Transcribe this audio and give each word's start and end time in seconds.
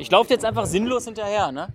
Ich 0.00 0.10
laufe 0.10 0.30
jetzt 0.32 0.46
einfach 0.46 0.64
sinnlos 0.64 1.04
hinterher, 1.04 1.52
ne? 1.52 1.68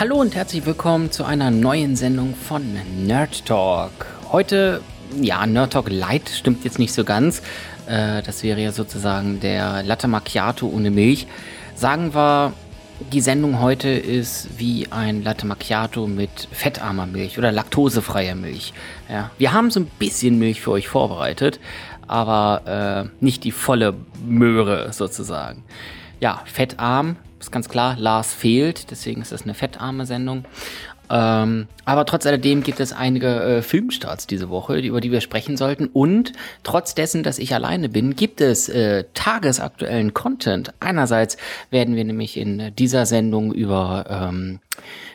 Hallo 0.00 0.22
und 0.22 0.34
herzlich 0.34 0.64
willkommen 0.64 1.10
zu 1.10 1.24
einer 1.24 1.50
neuen 1.50 1.94
Sendung 1.94 2.34
von 2.34 2.62
Nerd 3.06 3.44
Talk. 3.44 3.90
Heute, 4.32 4.80
ja, 5.20 5.46
Nerd 5.46 5.74
Talk 5.74 5.90
Light 5.90 6.30
stimmt 6.30 6.64
jetzt 6.64 6.78
nicht 6.78 6.94
so 6.94 7.04
ganz. 7.04 7.42
Äh, 7.86 8.22
das 8.22 8.42
wäre 8.42 8.62
ja 8.62 8.72
sozusagen 8.72 9.40
der 9.40 9.82
Latte 9.82 10.08
Macchiato 10.08 10.66
ohne 10.66 10.90
Milch. 10.90 11.26
Sagen 11.74 12.14
wir, 12.14 12.54
die 13.10 13.20
Sendung 13.20 13.60
heute 13.60 13.88
ist 13.88 14.58
wie 14.58 14.88
ein 14.90 15.22
Latte 15.22 15.46
Macchiato 15.46 16.06
mit 16.06 16.48
fettarmer 16.52 17.06
Milch 17.06 17.38
oder 17.38 17.50
laktosefreier 17.50 18.34
Milch. 18.34 18.72
Ja, 19.08 19.30
wir 19.38 19.52
haben 19.52 19.70
so 19.70 19.80
ein 19.80 19.86
bisschen 19.98 20.38
Milch 20.38 20.60
für 20.60 20.70
euch 20.70 20.88
vorbereitet, 20.88 21.60
aber 22.06 23.08
äh, 23.10 23.24
nicht 23.24 23.44
die 23.44 23.52
volle 23.52 23.94
Möhre 24.24 24.92
sozusagen. 24.92 25.64
Ja, 26.20 26.42
fettarm 26.44 27.16
ist 27.40 27.50
ganz 27.50 27.68
klar, 27.68 27.96
Lars 27.98 28.32
fehlt, 28.32 28.90
deswegen 28.90 29.20
ist 29.22 29.32
das 29.32 29.42
eine 29.42 29.54
fettarme 29.54 30.06
Sendung. 30.06 30.44
Ähm, 31.10 31.66
aber 31.84 32.06
trotz 32.06 32.26
alledem 32.26 32.62
gibt 32.62 32.80
es 32.80 32.92
einige 32.92 33.42
äh, 33.42 33.62
Filmstarts 33.62 34.26
diese 34.26 34.48
Woche, 34.48 34.78
über 34.78 35.00
die 35.00 35.12
wir 35.12 35.20
sprechen 35.20 35.56
sollten. 35.56 35.86
Und 35.86 36.32
trotz 36.62 36.94
dessen, 36.94 37.22
dass 37.22 37.38
ich 37.38 37.54
alleine 37.54 37.88
bin, 37.88 38.16
gibt 38.16 38.40
es 38.40 38.68
äh, 38.68 39.04
tagesaktuellen 39.14 40.14
Content. 40.14 40.72
Einerseits 40.80 41.36
werden 41.70 41.96
wir 41.96 42.04
nämlich 42.04 42.36
in 42.36 42.74
dieser 42.76 43.06
Sendung 43.06 43.52
über 43.52 44.06
ähm, 44.08 44.60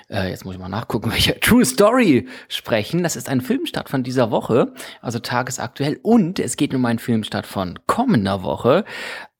äh, 0.09 0.29
jetzt 0.29 0.45
muss 0.45 0.55
ich 0.55 0.59
mal 0.59 0.69
nachgucken, 0.69 1.11
welche 1.11 1.39
True 1.39 1.65
Story 1.65 2.27
sprechen. 2.47 3.03
Das 3.03 3.15
ist 3.15 3.29
ein 3.29 3.41
Filmstart 3.41 3.89
von 3.89 4.03
dieser 4.03 4.31
Woche, 4.31 4.73
also 5.01 5.19
tagesaktuell. 5.19 5.99
Und 6.01 6.39
es 6.39 6.57
geht 6.57 6.73
um 6.73 6.85
einen 6.85 6.99
Filmstart 6.99 7.45
von 7.45 7.79
kommender 7.87 8.43
Woche. 8.43 8.85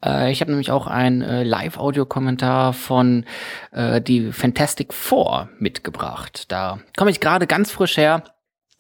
Äh, 0.04 0.32
ich 0.32 0.42
habe 0.42 0.52
nämlich 0.52 0.72
auch 0.72 0.88
ein 0.88 1.22
äh, 1.22 1.44
Live-Audio-Kommentar 1.44 2.74
von 2.74 3.26
äh, 3.72 4.02
die 4.02 4.32
Fantastic 4.32 4.94
Four 4.94 5.50
mitgebracht. 5.60 6.52
Da 6.52 6.80
komme 6.98 7.12
ich 7.12 7.20
gerade 7.20 7.48
ganz 7.48 7.72
frisch 7.72 7.98
her. 7.98 8.24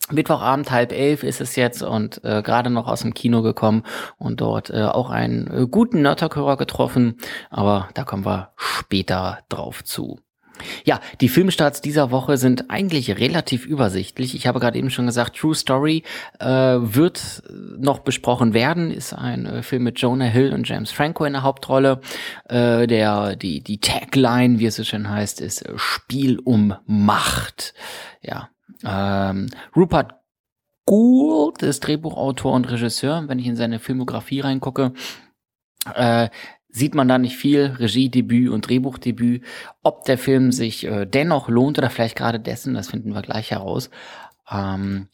Mittwochabend 0.09 0.71
halb 0.71 0.93
elf 0.93 1.23
ist 1.23 1.41
es 1.41 1.57
jetzt 1.57 1.83
und 1.83 2.23
äh, 2.23 2.41
gerade 2.41 2.69
noch 2.69 2.87
aus 2.87 3.01
dem 3.01 3.13
Kino 3.13 3.41
gekommen 3.41 3.83
und 4.17 4.39
dort 4.39 4.69
äh, 4.69 4.83
auch 4.83 5.09
einen 5.09 5.47
äh, 5.47 5.67
guten 5.69 6.01
Nerdtalk-Hörer 6.01 6.55
getroffen, 6.55 7.17
aber 7.49 7.89
da 7.93 8.05
kommen 8.05 8.25
wir 8.25 8.53
später 8.55 9.39
drauf 9.49 9.83
zu. 9.83 10.21
Ja, 10.85 10.99
die 11.21 11.29
Filmstarts 11.29 11.81
dieser 11.81 12.11
Woche 12.11 12.37
sind 12.37 12.69
eigentlich 12.69 13.17
relativ 13.19 13.65
übersichtlich. 13.65 14.35
Ich 14.35 14.47
habe 14.47 14.59
gerade 14.59 14.77
eben 14.77 14.89
schon 14.89 15.05
gesagt, 15.05 15.37
True 15.37 15.55
Story 15.55 16.03
äh, 16.39 16.47
wird 16.47 17.43
noch 17.77 17.99
besprochen 17.99 18.53
werden. 18.53 18.91
Ist 18.91 19.13
ein 19.13 19.45
äh, 19.45 19.63
Film 19.63 19.83
mit 19.83 19.99
Jonah 19.99 20.25
Hill 20.25 20.53
und 20.53 20.67
James 20.67 20.91
Franco 20.91 21.25
in 21.25 21.33
der 21.33 21.43
Hauptrolle. 21.43 22.01
Äh, 22.45 22.87
der 22.87 23.35
die 23.35 23.61
die 23.61 23.79
Tagline, 23.79 24.59
wie 24.59 24.65
es 24.65 24.75
so 24.75 24.83
schön 24.83 25.09
heißt, 25.09 25.41
ist 25.41 25.63
äh, 25.63 25.73
Spiel 25.77 26.39
um 26.39 26.75
Macht. 26.85 27.73
Ja, 28.21 28.49
ähm, 28.83 29.47
Rupert 29.75 30.13
Gould 30.85 31.63
ist 31.63 31.81
Drehbuchautor 31.85 32.53
und 32.53 32.71
Regisseur. 32.71 33.23
Wenn 33.27 33.39
ich 33.39 33.47
in 33.47 33.55
seine 33.55 33.79
Filmografie 33.79 34.39
reingucke, 34.39 34.93
äh, 35.93 36.29
sieht 36.77 36.95
man 36.95 37.07
da 37.07 37.17
nicht 37.17 37.35
viel, 37.35 37.75
Regiedebüt 37.79 38.49
und 38.49 38.67
Drehbuchdebüt. 38.67 39.43
Ob 39.83 40.05
der 40.05 40.17
Film 40.17 40.51
sich 40.51 40.85
äh, 40.85 41.05
dennoch 41.05 41.49
lohnt 41.49 41.77
oder 41.77 41.89
vielleicht 41.89 42.17
gerade 42.17 42.39
dessen, 42.39 42.73
das 42.73 42.89
finden 42.89 43.13
wir 43.13 43.21
gleich 43.21 43.51
heraus. 43.51 43.89
Ähm, 44.49 45.07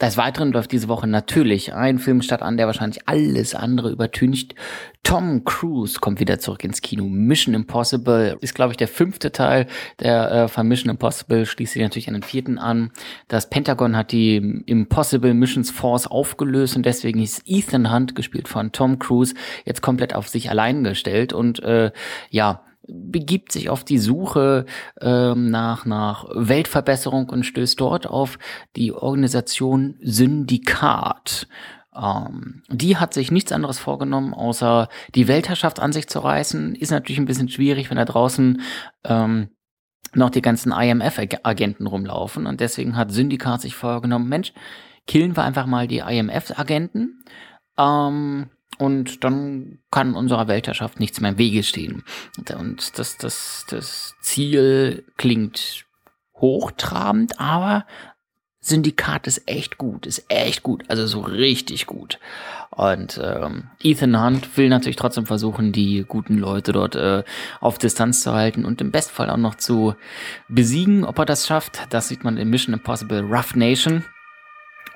des 0.00 0.16
Weiteren 0.16 0.52
läuft 0.52 0.70
diese 0.70 0.88
Woche 0.88 1.08
natürlich 1.08 1.74
ein 1.74 1.98
Film 1.98 2.22
statt 2.22 2.42
an, 2.42 2.56
der 2.56 2.66
wahrscheinlich 2.66 3.08
alles 3.08 3.54
andere 3.54 3.90
übertüncht. 3.90 4.54
Tom 5.02 5.42
Cruise 5.44 5.98
kommt 5.98 6.20
wieder 6.20 6.38
zurück 6.38 6.62
ins 6.62 6.82
Kino. 6.82 7.04
Mission 7.04 7.54
Impossible 7.54 8.36
ist, 8.40 8.54
glaube 8.54 8.72
ich, 8.72 8.76
der 8.76 8.86
fünfte 8.88 9.32
Teil 9.32 9.66
der 10.00 10.30
äh, 10.30 10.48
von 10.48 10.68
Mission 10.68 10.90
Impossible, 10.90 11.46
schließt 11.46 11.72
sich 11.72 11.82
natürlich 11.82 12.08
an 12.08 12.14
den 12.14 12.22
vierten 12.22 12.58
an. 12.58 12.92
Das 13.26 13.50
Pentagon 13.50 13.96
hat 13.96 14.12
die 14.12 14.36
Impossible 14.66 15.34
Missions 15.34 15.70
Force 15.70 16.06
aufgelöst 16.06 16.76
und 16.76 16.86
deswegen 16.86 17.20
ist 17.20 17.42
Ethan 17.46 17.92
Hunt, 17.92 18.14
gespielt 18.14 18.46
von 18.46 18.70
Tom 18.70 18.98
Cruise, 18.98 19.34
jetzt 19.64 19.82
komplett 19.82 20.14
auf 20.14 20.28
sich 20.28 20.50
allein 20.50 20.84
gestellt 20.84 21.32
und 21.32 21.60
äh, 21.62 21.90
ja, 22.30 22.62
begibt 22.88 23.52
sich 23.52 23.70
auf 23.70 23.84
die 23.84 23.98
Suche 23.98 24.66
ähm, 25.00 25.50
nach, 25.50 25.84
nach 25.84 26.26
Weltverbesserung 26.34 27.28
und 27.28 27.44
stößt 27.44 27.80
dort 27.80 28.06
auf 28.06 28.38
die 28.76 28.92
Organisation 28.92 29.96
Syndikat. 30.00 31.46
Ähm, 31.94 32.62
die 32.68 32.96
hat 32.96 33.14
sich 33.14 33.30
nichts 33.30 33.52
anderes 33.52 33.78
vorgenommen, 33.78 34.34
außer 34.34 34.88
die 35.14 35.28
Weltherrschaft 35.28 35.80
an 35.80 35.92
sich 35.92 36.08
zu 36.08 36.20
reißen. 36.20 36.74
Ist 36.74 36.90
natürlich 36.90 37.18
ein 37.18 37.26
bisschen 37.26 37.48
schwierig, 37.48 37.90
wenn 37.90 37.96
da 37.96 38.04
draußen 38.04 38.60
ähm, 39.04 39.48
noch 40.14 40.30
die 40.30 40.42
ganzen 40.42 40.72
IMF-Agenten 40.72 41.86
rumlaufen. 41.86 42.46
Und 42.46 42.60
deswegen 42.60 42.96
hat 42.96 43.12
Syndikat 43.12 43.60
sich 43.60 43.74
vorgenommen, 43.74 44.28
Mensch, 44.28 44.52
killen 45.06 45.36
wir 45.36 45.44
einfach 45.44 45.66
mal 45.66 45.86
die 45.86 45.98
IMF-Agenten. 45.98 47.24
Ähm, 47.78 48.50
und 48.76 49.24
dann 49.24 49.78
kann 49.90 50.14
unserer 50.14 50.48
Weltherrschaft 50.48 51.00
nichts 51.00 51.20
mehr 51.20 51.32
im 51.32 51.38
Wege 51.38 51.62
stehen. 51.62 52.04
Und 52.56 52.98
das, 52.98 53.16
das, 53.16 53.64
das 53.68 54.14
Ziel 54.20 55.04
klingt 55.16 55.86
hochtrabend, 56.34 57.40
aber 57.40 57.86
Syndikat 58.60 59.26
ist 59.26 59.48
echt 59.48 59.78
gut, 59.78 60.06
ist 60.06 60.26
echt 60.28 60.62
gut, 60.62 60.84
also 60.88 61.06
so 61.06 61.20
richtig 61.20 61.86
gut. 61.86 62.18
Und 62.70 63.20
ähm, 63.22 63.70
Ethan 63.82 64.22
Hunt 64.22 64.56
will 64.56 64.68
natürlich 64.68 64.96
trotzdem 64.96 65.26
versuchen, 65.26 65.72
die 65.72 66.04
guten 66.06 66.38
Leute 66.38 66.72
dort 66.72 66.94
äh, 66.94 67.24
auf 67.60 67.78
Distanz 67.78 68.20
zu 68.20 68.32
halten 68.32 68.64
und 68.64 68.80
im 68.80 68.92
Bestfall 68.92 69.30
auch 69.30 69.36
noch 69.36 69.54
zu 69.54 69.94
besiegen. 70.48 71.04
Ob 71.04 71.18
er 71.18 71.24
das 71.24 71.46
schafft, 71.46 71.86
das 71.90 72.08
sieht 72.08 72.24
man 72.24 72.36
in 72.36 72.50
Mission 72.50 72.74
Impossible 72.74 73.22
Rough 73.22 73.56
Nation. 73.56 74.04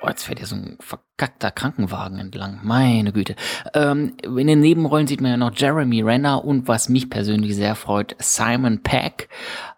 Oh, 0.05 0.09
jetzt 0.09 0.23
fährt 0.23 0.39
hier 0.39 0.47
so 0.47 0.57
ein 0.57 0.75
verkackter 0.81 1.49
Krankenwagen 1.49 2.19
entlang. 2.19 2.59
Meine 2.61 3.13
Güte. 3.13 3.37
Ähm, 3.73 4.17
in 4.25 4.47
den 4.47 4.59
Nebenrollen 4.59 5.07
sieht 5.07 5.21
man 5.21 5.31
ja 5.31 5.37
noch 5.37 5.55
Jeremy 5.55 6.01
Renner 6.01 6.43
und 6.43 6.67
was 6.67 6.89
mich 6.89 7.09
persönlich 7.09 7.55
sehr 7.55 7.73
freut, 7.75 8.13
Simon 8.19 8.83
Peck 8.83 9.29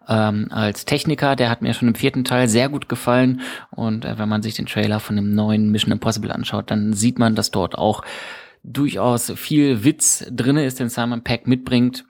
ähm, 0.08 0.48
als 0.50 0.84
Techniker. 0.84 1.36
Der 1.36 1.48
hat 1.48 1.62
mir 1.62 1.74
schon 1.74 1.86
im 1.86 1.94
vierten 1.94 2.24
Teil 2.24 2.48
sehr 2.48 2.68
gut 2.68 2.88
gefallen. 2.88 3.40
Und 3.70 4.04
äh, 4.04 4.18
wenn 4.18 4.28
man 4.28 4.42
sich 4.42 4.54
den 4.54 4.66
Trailer 4.66 4.98
von 4.98 5.14
dem 5.14 5.32
neuen 5.32 5.70
Mission 5.70 5.92
Impossible 5.92 6.32
anschaut, 6.32 6.72
dann 6.72 6.92
sieht 6.92 7.20
man, 7.20 7.36
dass 7.36 7.52
dort 7.52 7.78
auch 7.78 8.02
durchaus 8.64 9.30
viel 9.36 9.84
Witz 9.84 10.26
drinne 10.28 10.64
ist, 10.64 10.80
den 10.80 10.88
Simon 10.88 11.22
Peck 11.22 11.46
mitbringt. 11.46 12.04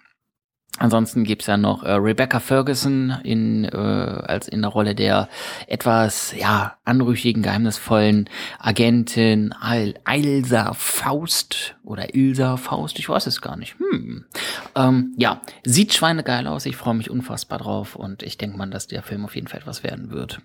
Ansonsten 0.78 1.24
gibt's 1.24 1.46
ja 1.46 1.56
noch 1.56 1.82
äh, 1.84 1.92
Rebecca 1.92 2.38
Ferguson 2.38 3.16
in, 3.24 3.64
äh, 3.64 3.76
als 3.76 4.46
in 4.46 4.60
der 4.60 4.70
Rolle 4.70 4.94
der 4.94 5.28
etwas 5.66 6.34
ja 6.38 6.76
anrüchigen, 6.84 7.42
geheimnisvollen 7.42 8.28
Agentin 8.58 9.54
Al 9.54 9.94
Ilsa 10.06 10.74
Faust 10.74 11.76
oder 11.82 12.14
Ilsa 12.14 12.58
Faust, 12.58 12.98
ich 12.98 13.08
weiß 13.08 13.26
es 13.26 13.40
gar 13.40 13.56
nicht. 13.56 13.76
Hm. 13.78 14.26
Ähm, 14.74 15.14
ja, 15.16 15.40
sieht 15.64 15.94
schweinegeil 15.94 16.46
aus. 16.46 16.66
Ich 16.66 16.76
freue 16.76 16.94
mich 16.94 17.10
unfassbar 17.10 17.58
drauf 17.58 17.96
und 17.96 18.22
ich 18.22 18.36
denke 18.36 18.58
mal, 18.58 18.68
dass 18.68 18.86
der 18.86 19.02
Film 19.02 19.24
auf 19.24 19.34
jeden 19.34 19.48
Fall 19.48 19.60
etwas 19.60 19.82
werden 19.82 20.10
wird. 20.10 20.40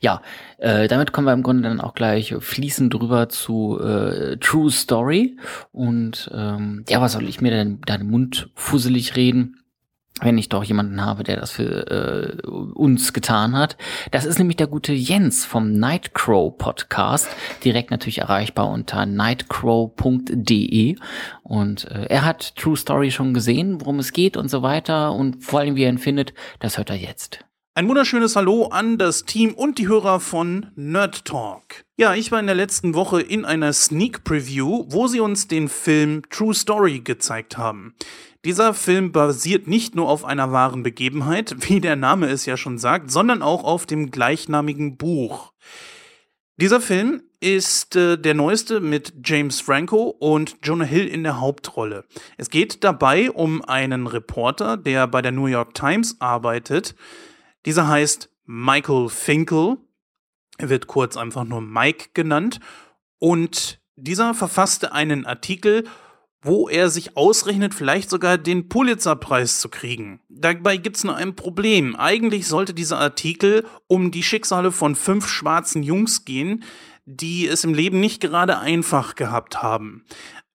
Ja, 0.00 0.22
äh, 0.58 0.88
damit 0.88 1.12
kommen 1.12 1.26
wir 1.26 1.32
im 1.32 1.42
Grunde 1.42 1.68
dann 1.68 1.80
auch 1.80 1.94
gleich 1.94 2.34
fließend 2.38 2.92
drüber 2.94 3.28
zu 3.28 3.78
äh, 3.80 4.36
True 4.38 4.70
Story. 4.70 5.36
Und 5.72 6.30
ähm, 6.32 6.84
ja, 6.88 7.00
was 7.00 7.12
soll 7.12 7.28
ich 7.28 7.40
mir 7.40 7.50
denn 7.50 7.80
da 7.84 7.98
den 7.98 8.10
Mund 8.10 8.50
fusselig 8.54 9.16
reden? 9.16 9.58
wenn 10.20 10.38
ich 10.38 10.48
doch 10.48 10.64
jemanden 10.64 11.04
habe, 11.04 11.22
der 11.22 11.36
das 11.36 11.52
für 11.52 12.40
äh, 12.42 12.46
uns 12.46 13.12
getan 13.12 13.56
hat. 13.56 13.76
Das 14.10 14.24
ist 14.24 14.38
nämlich 14.38 14.56
der 14.56 14.66
gute 14.66 14.92
Jens 14.92 15.44
vom 15.44 15.72
Nightcrow 15.72 16.56
Podcast, 16.56 17.28
direkt 17.64 17.90
natürlich 17.90 18.18
erreichbar 18.18 18.68
unter 18.68 19.06
nightcrow.de 19.06 20.96
und 21.42 21.84
äh, 21.90 22.06
er 22.08 22.24
hat 22.24 22.56
True 22.56 22.76
Story 22.76 23.10
schon 23.10 23.34
gesehen, 23.34 23.80
worum 23.80 23.98
es 23.98 24.12
geht 24.12 24.36
und 24.36 24.48
so 24.48 24.62
weiter 24.62 25.12
und 25.12 25.44
vor 25.44 25.60
allem 25.60 25.76
wie 25.76 25.84
er 25.84 25.90
ihn 25.90 25.98
findet, 25.98 26.34
das 26.58 26.78
hört 26.78 26.90
er 26.90 26.96
jetzt. 26.96 27.47
Ein 27.78 27.86
wunderschönes 27.86 28.34
Hallo 28.34 28.66
an 28.72 28.98
das 28.98 29.24
Team 29.24 29.54
und 29.54 29.78
die 29.78 29.86
Hörer 29.86 30.18
von 30.18 30.66
Nerd 30.74 31.24
Talk. 31.24 31.84
Ja, 31.96 32.12
ich 32.16 32.32
war 32.32 32.40
in 32.40 32.46
der 32.46 32.56
letzten 32.56 32.92
Woche 32.92 33.20
in 33.20 33.44
einer 33.44 33.72
Sneak 33.72 34.24
Preview, 34.24 34.86
wo 34.88 35.06
sie 35.06 35.20
uns 35.20 35.46
den 35.46 35.68
Film 35.68 36.22
True 36.28 36.54
Story 36.54 36.98
gezeigt 36.98 37.56
haben. 37.56 37.94
Dieser 38.44 38.74
Film 38.74 39.12
basiert 39.12 39.68
nicht 39.68 39.94
nur 39.94 40.08
auf 40.08 40.24
einer 40.24 40.50
wahren 40.50 40.82
Begebenheit, 40.82 41.54
wie 41.68 41.80
der 41.80 41.94
Name 41.94 42.26
es 42.26 42.46
ja 42.46 42.56
schon 42.56 42.78
sagt, 42.78 43.12
sondern 43.12 43.42
auch 43.42 43.62
auf 43.62 43.86
dem 43.86 44.10
gleichnamigen 44.10 44.96
Buch. 44.96 45.52
Dieser 46.56 46.80
Film 46.80 47.22
ist 47.38 47.94
äh, 47.94 48.16
der 48.18 48.34
neueste 48.34 48.80
mit 48.80 49.12
James 49.22 49.60
Franco 49.60 50.16
und 50.18 50.56
Jonah 50.64 50.84
Hill 50.84 51.06
in 51.06 51.22
der 51.22 51.40
Hauptrolle. 51.40 52.06
Es 52.38 52.50
geht 52.50 52.82
dabei 52.82 53.30
um 53.30 53.64
einen 53.64 54.08
Reporter, 54.08 54.76
der 54.76 55.06
bei 55.06 55.22
der 55.22 55.30
New 55.30 55.46
York 55.46 55.74
Times 55.74 56.16
arbeitet. 56.18 56.96
Dieser 57.66 57.88
heißt 57.88 58.30
Michael 58.44 59.08
Finkel. 59.08 59.78
Er 60.58 60.68
wird 60.68 60.86
kurz 60.86 61.16
einfach 61.16 61.44
nur 61.44 61.60
Mike 61.60 62.10
genannt. 62.14 62.60
Und 63.18 63.80
dieser 63.96 64.34
verfasste 64.34 64.92
einen 64.92 65.26
Artikel 65.26 65.84
wo 66.40 66.68
er 66.68 66.88
sich 66.88 67.16
ausrechnet, 67.16 67.74
vielleicht 67.74 68.10
sogar 68.10 68.38
den 68.38 68.68
Pulitzerpreis 68.68 69.60
zu 69.60 69.68
kriegen. 69.68 70.20
Dabei 70.28 70.76
gibt 70.76 70.96
es 70.96 71.04
nur 71.04 71.16
ein 71.16 71.34
Problem. 71.34 71.96
Eigentlich 71.96 72.46
sollte 72.46 72.74
dieser 72.74 72.98
Artikel 72.98 73.66
um 73.88 74.10
die 74.10 74.22
Schicksale 74.22 74.70
von 74.70 74.94
fünf 74.94 75.28
schwarzen 75.28 75.82
Jungs 75.82 76.24
gehen, 76.24 76.62
die 77.06 77.46
es 77.46 77.64
im 77.64 77.74
Leben 77.74 78.00
nicht 78.00 78.20
gerade 78.20 78.58
einfach 78.58 79.14
gehabt 79.14 79.62
haben. 79.62 80.04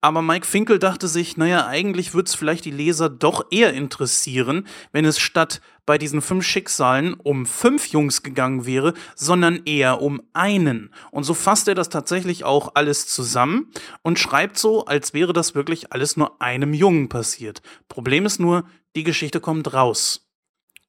Aber 0.00 0.22
Mike 0.22 0.46
Finkel 0.46 0.78
dachte 0.78 1.08
sich, 1.08 1.36
naja, 1.36 1.66
eigentlich 1.66 2.14
würde 2.14 2.28
es 2.28 2.34
vielleicht 2.34 2.64
die 2.64 2.70
Leser 2.70 3.08
doch 3.08 3.46
eher 3.50 3.72
interessieren, 3.72 4.66
wenn 4.92 5.04
es 5.04 5.18
statt 5.18 5.60
bei 5.86 5.98
diesen 5.98 6.22
fünf 6.22 6.44
Schicksalen 6.44 7.14
um 7.14 7.46
fünf 7.46 7.88
Jungs 7.88 8.22
gegangen 8.22 8.66
wäre, 8.66 8.94
sondern 9.14 9.62
eher 9.64 10.00
um 10.00 10.22
einen. 10.32 10.90
Und 11.10 11.24
so 11.24 11.34
fasst 11.34 11.68
er 11.68 11.74
das 11.74 11.88
tatsächlich 11.88 12.44
auch 12.44 12.72
alles 12.74 13.06
zusammen 13.06 13.70
und 14.02 14.18
schreibt 14.18 14.58
so, 14.58 14.86
als 14.86 15.14
wäre 15.14 15.32
das 15.32 15.54
wirklich 15.54 15.92
alles 15.92 16.16
nur 16.16 16.40
einem 16.40 16.74
Jungen 16.74 17.08
passiert. 17.08 17.62
Problem 17.88 18.26
ist 18.26 18.40
nur, 18.40 18.64
die 18.96 19.04
Geschichte 19.04 19.40
kommt 19.40 19.72
raus. 19.74 20.24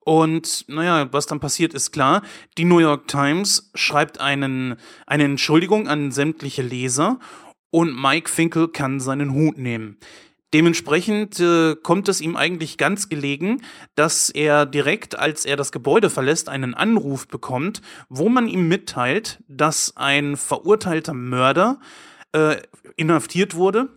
Und 0.05 0.65
naja, 0.67 1.11
was 1.11 1.25
dann 1.25 1.39
passiert, 1.39 1.73
ist 1.73 1.91
klar. 1.91 2.21
Die 2.59 2.65
New 2.65 2.79
York 2.79 3.07
Times 3.07 3.71
schreibt 3.73 4.19
einen, 4.21 4.75
eine 5.07 5.23
Entschuldigung 5.23 5.87
an 5.87 6.11
sämtliche 6.11 6.61
Leser 6.61 7.19
und 7.71 7.99
Mike 7.99 8.29
Finkel 8.29 8.67
kann 8.67 8.99
seinen 8.99 9.33
Hut 9.33 9.57
nehmen. 9.57 9.97
Dementsprechend 10.53 11.39
äh, 11.39 11.75
kommt 11.75 12.07
es 12.07 12.21
ihm 12.21 12.35
eigentlich 12.35 12.77
ganz 12.77 13.09
gelegen, 13.09 13.61
dass 13.95 14.29
er 14.29 14.65
direkt, 14.65 15.17
als 15.17 15.45
er 15.45 15.57
das 15.57 15.71
Gebäude 15.71 16.09
verlässt, 16.09 16.49
einen 16.49 16.73
Anruf 16.73 17.27
bekommt, 17.27 17.81
wo 18.09 18.29
man 18.29 18.47
ihm 18.47 18.67
mitteilt, 18.67 19.43
dass 19.47 19.97
ein 19.97 20.37
verurteilter 20.37 21.13
Mörder 21.13 21.79
äh, 22.31 22.57
inhaftiert 22.95 23.55
wurde 23.55 23.89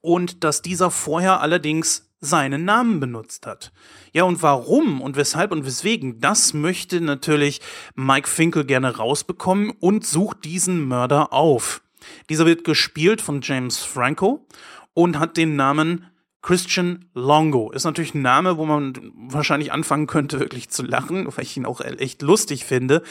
und 0.00 0.44
dass 0.44 0.62
dieser 0.62 0.90
vorher 0.90 1.40
allerdings 1.40 2.10
seinen 2.20 2.64
Namen 2.64 3.00
benutzt 3.00 3.46
hat. 3.46 3.72
Ja, 4.12 4.24
und 4.24 4.42
warum 4.42 5.00
und 5.00 5.16
weshalb 5.16 5.52
und 5.52 5.66
weswegen, 5.66 6.20
das 6.20 6.54
möchte 6.54 7.00
natürlich 7.00 7.60
Mike 7.94 8.28
Finkel 8.28 8.64
gerne 8.64 8.96
rausbekommen 8.96 9.70
und 9.70 10.06
sucht 10.06 10.44
diesen 10.44 10.86
Mörder 10.86 11.32
auf. 11.32 11.82
Dieser 12.28 12.46
wird 12.46 12.64
gespielt 12.64 13.20
von 13.20 13.40
James 13.42 13.78
Franco 13.78 14.46
und 14.94 15.18
hat 15.18 15.36
den 15.36 15.56
Namen 15.56 16.06
Christian 16.40 17.06
Longo. 17.14 17.70
Ist 17.72 17.84
natürlich 17.84 18.14
ein 18.14 18.22
Name, 18.22 18.58
wo 18.58 18.66
man 18.66 18.92
wahrscheinlich 19.16 19.72
anfangen 19.72 20.06
könnte, 20.06 20.40
wirklich 20.40 20.68
zu 20.68 20.82
lachen, 20.82 21.26
weil 21.26 21.44
ich 21.44 21.56
ihn 21.56 21.66
auch 21.66 21.80
echt 21.80 22.22
lustig 22.22 22.64
finde. 22.64 23.02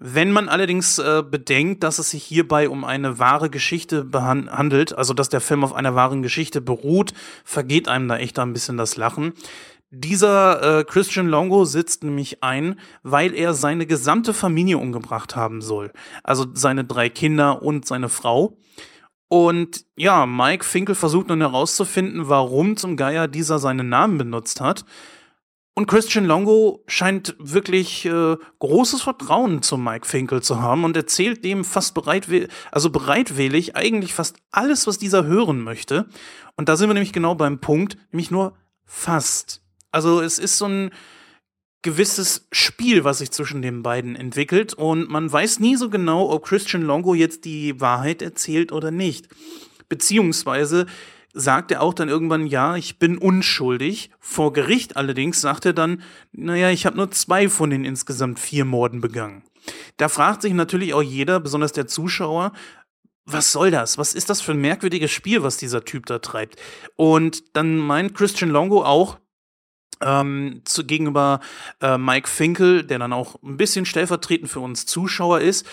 Wenn 0.00 0.32
man 0.32 0.48
allerdings 0.48 0.98
äh, 0.98 1.22
bedenkt, 1.22 1.84
dass 1.84 2.00
es 2.00 2.10
sich 2.10 2.24
hierbei 2.24 2.68
um 2.68 2.84
eine 2.84 3.20
wahre 3.20 3.48
Geschichte 3.48 4.08
handelt, 4.12 4.92
also 4.98 5.14
dass 5.14 5.28
der 5.28 5.40
Film 5.40 5.62
auf 5.62 5.72
einer 5.72 5.94
wahren 5.94 6.20
Geschichte 6.22 6.60
beruht, 6.60 7.14
vergeht 7.44 7.86
einem 7.88 8.08
da 8.08 8.16
echt 8.16 8.38
ein 8.40 8.52
bisschen 8.52 8.76
das 8.76 8.96
Lachen. 8.96 9.34
Dieser 9.90 10.80
äh, 10.80 10.84
Christian 10.84 11.28
Longo 11.28 11.64
sitzt 11.64 12.02
nämlich 12.02 12.42
ein, 12.42 12.80
weil 13.04 13.32
er 13.34 13.54
seine 13.54 13.86
gesamte 13.86 14.34
Familie 14.34 14.78
umgebracht 14.78 15.36
haben 15.36 15.62
soll. 15.62 15.92
Also 16.24 16.46
seine 16.52 16.84
drei 16.84 17.08
Kinder 17.08 17.62
und 17.62 17.86
seine 17.86 18.08
Frau. 18.08 18.56
Und 19.34 19.84
ja, 19.96 20.26
Mike 20.26 20.64
Finkel 20.64 20.94
versucht 20.94 21.26
nun 21.26 21.40
herauszufinden, 21.40 22.28
warum 22.28 22.76
zum 22.76 22.96
Geier 22.96 23.26
dieser 23.26 23.58
seinen 23.58 23.88
Namen 23.88 24.16
benutzt 24.16 24.60
hat. 24.60 24.84
Und 25.74 25.88
Christian 25.88 26.24
Longo 26.24 26.84
scheint 26.86 27.34
wirklich 27.40 28.06
äh, 28.06 28.36
großes 28.60 29.02
Vertrauen 29.02 29.60
zu 29.60 29.76
Mike 29.76 30.06
Finkel 30.06 30.40
zu 30.40 30.62
haben 30.62 30.84
und 30.84 30.96
erzählt 30.96 31.44
dem 31.44 31.64
fast 31.64 31.94
bereitwillig, 31.94 32.48
also 32.70 32.90
bereitwillig 32.90 33.74
eigentlich 33.74 34.14
fast 34.14 34.36
alles, 34.52 34.86
was 34.86 34.98
dieser 34.98 35.24
hören 35.24 35.64
möchte. 35.64 36.06
Und 36.54 36.68
da 36.68 36.76
sind 36.76 36.88
wir 36.88 36.94
nämlich 36.94 37.12
genau 37.12 37.34
beim 37.34 37.58
Punkt, 37.58 37.96
nämlich 38.12 38.30
nur 38.30 38.56
fast. 38.84 39.62
Also 39.90 40.20
es 40.20 40.38
ist 40.38 40.58
so 40.58 40.66
ein 40.66 40.90
gewisses 41.84 42.48
Spiel, 42.50 43.04
was 43.04 43.18
sich 43.18 43.30
zwischen 43.30 43.62
den 43.62 43.82
beiden 43.82 44.16
entwickelt 44.16 44.74
und 44.74 45.08
man 45.10 45.30
weiß 45.30 45.60
nie 45.60 45.76
so 45.76 45.90
genau, 45.90 46.30
ob 46.30 46.46
Christian 46.46 46.82
Longo 46.82 47.14
jetzt 47.14 47.44
die 47.44 47.80
Wahrheit 47.80 48.22
erzählt 48.22 48.72
oder 48.72 48.90
nicht. 48.90 49.28
Beziehungsweise 49.88 50.86
sagt 51.34 51.70
er 51.70 51.82
auch 51.82 51.92
dann 51.92 52.08
irgendwann, 52.08 52.46
ja, 52.46 52.76
ich 52.76 52.98
bin 52.98 53.18
unschuldig. 53.18 54.10
Vor 54.18 54.54
Gericht 54.54 54.96
allerdings 54.96 55.42
sagt 55.42 55.66
er 55.66 55.74
dann, 55.74 56.02
naja, 56.32 56.70
ich 56.70 56.86
habe 56.86 56.96
nur 56.96 57.10
zwei 57.10 57.48
von 57.50 57.68
den 57.68 57.84
insgesamt 57.84 58.38
vier 58.38 58.64
Morden 58.64 59.02
begangen. 59.02 59.42
Da 59.98 60.08
fragt 60.08 60.42
sich 60.42 60.54
natürlich 60.54 60.94
auch 60.94 61.02
jeder, 61.02 61.38
besonders 61.38 61.72
der 61.72 61.86
Zuschauer, 61.86 62.52
was 63.26 63.52
soll 63.52 63.70
das? 63.70 63.98
Was 63.98 64.14
ist 64.14 64.30
das 64.30 64.40
für 64.40 64.52
ein 64.52 64.60
merkwürdiges 64.60 65.10
Spiel, 65.10 65.42
was 65.42 65.58
dieser 65.58 65.84
Typ 65.84 66.06
da 66.06 66.18
treibt? 66.18 66.56
Und 66.96 67.56
dann 67.56 67.76
meint 67.76 68.14
Christian 68.14 68.50
Longo 68.50 68.84
auch, 68.84 69.18
ähm, 70.00 70.62
zu, 70.64 70.84
gegenüber 70.84 71.40
äh, 71.80 71.98
Mike 71.98 72.28
Finkel, 72.28 72.84
der 72.84 72.98
dann 72.98 73.12
auch 73.12 73.42
ein 73.42 73.56
bisschen 73.56 73.86
stellvertretend 73.86 74.50
für 74.50 74.60
uns 74.60 74.86
Zuschauer 74.86 75.40
ist. 75.40 75.66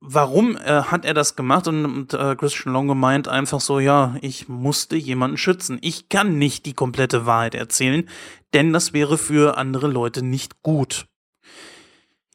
Warum 0.00 0.56
äh, 0.56 0.82
hat 0.84 1.04
er 1.04 1.12
das 1.12 1.36
gemacht? 1.36 1.68
Und, 1.68 1.84
und 1.84 2.14
äh, 2.14 2.34
Christian 2.34 2.72
Longo 2.72 2.94
meint 2.94 3.28
einfach 3.28 3.60
so, 3.60 3.80
ja, 3.80 4.16
ich 4.22 4.48
musste 4.48 4.96
jemanden 4.96 5.36
schützen. 5.36 5.78
Ich 5.82 6.08
kann 6.08 6.38
nicht 6.38 6.64
die 6.64 6.72
komplette 6.72 7.26
Wahrheit 7.26 7.54
erzählen, 7.54 8.08
denn 8.54 8.72
das 8.72 8.92
wäre 8.94 9.18
für 9.18 9.58
andere 9.58 9.88
Leute 9.88 10.22
nicht 10.22 10.62
gut. 10.62 11.06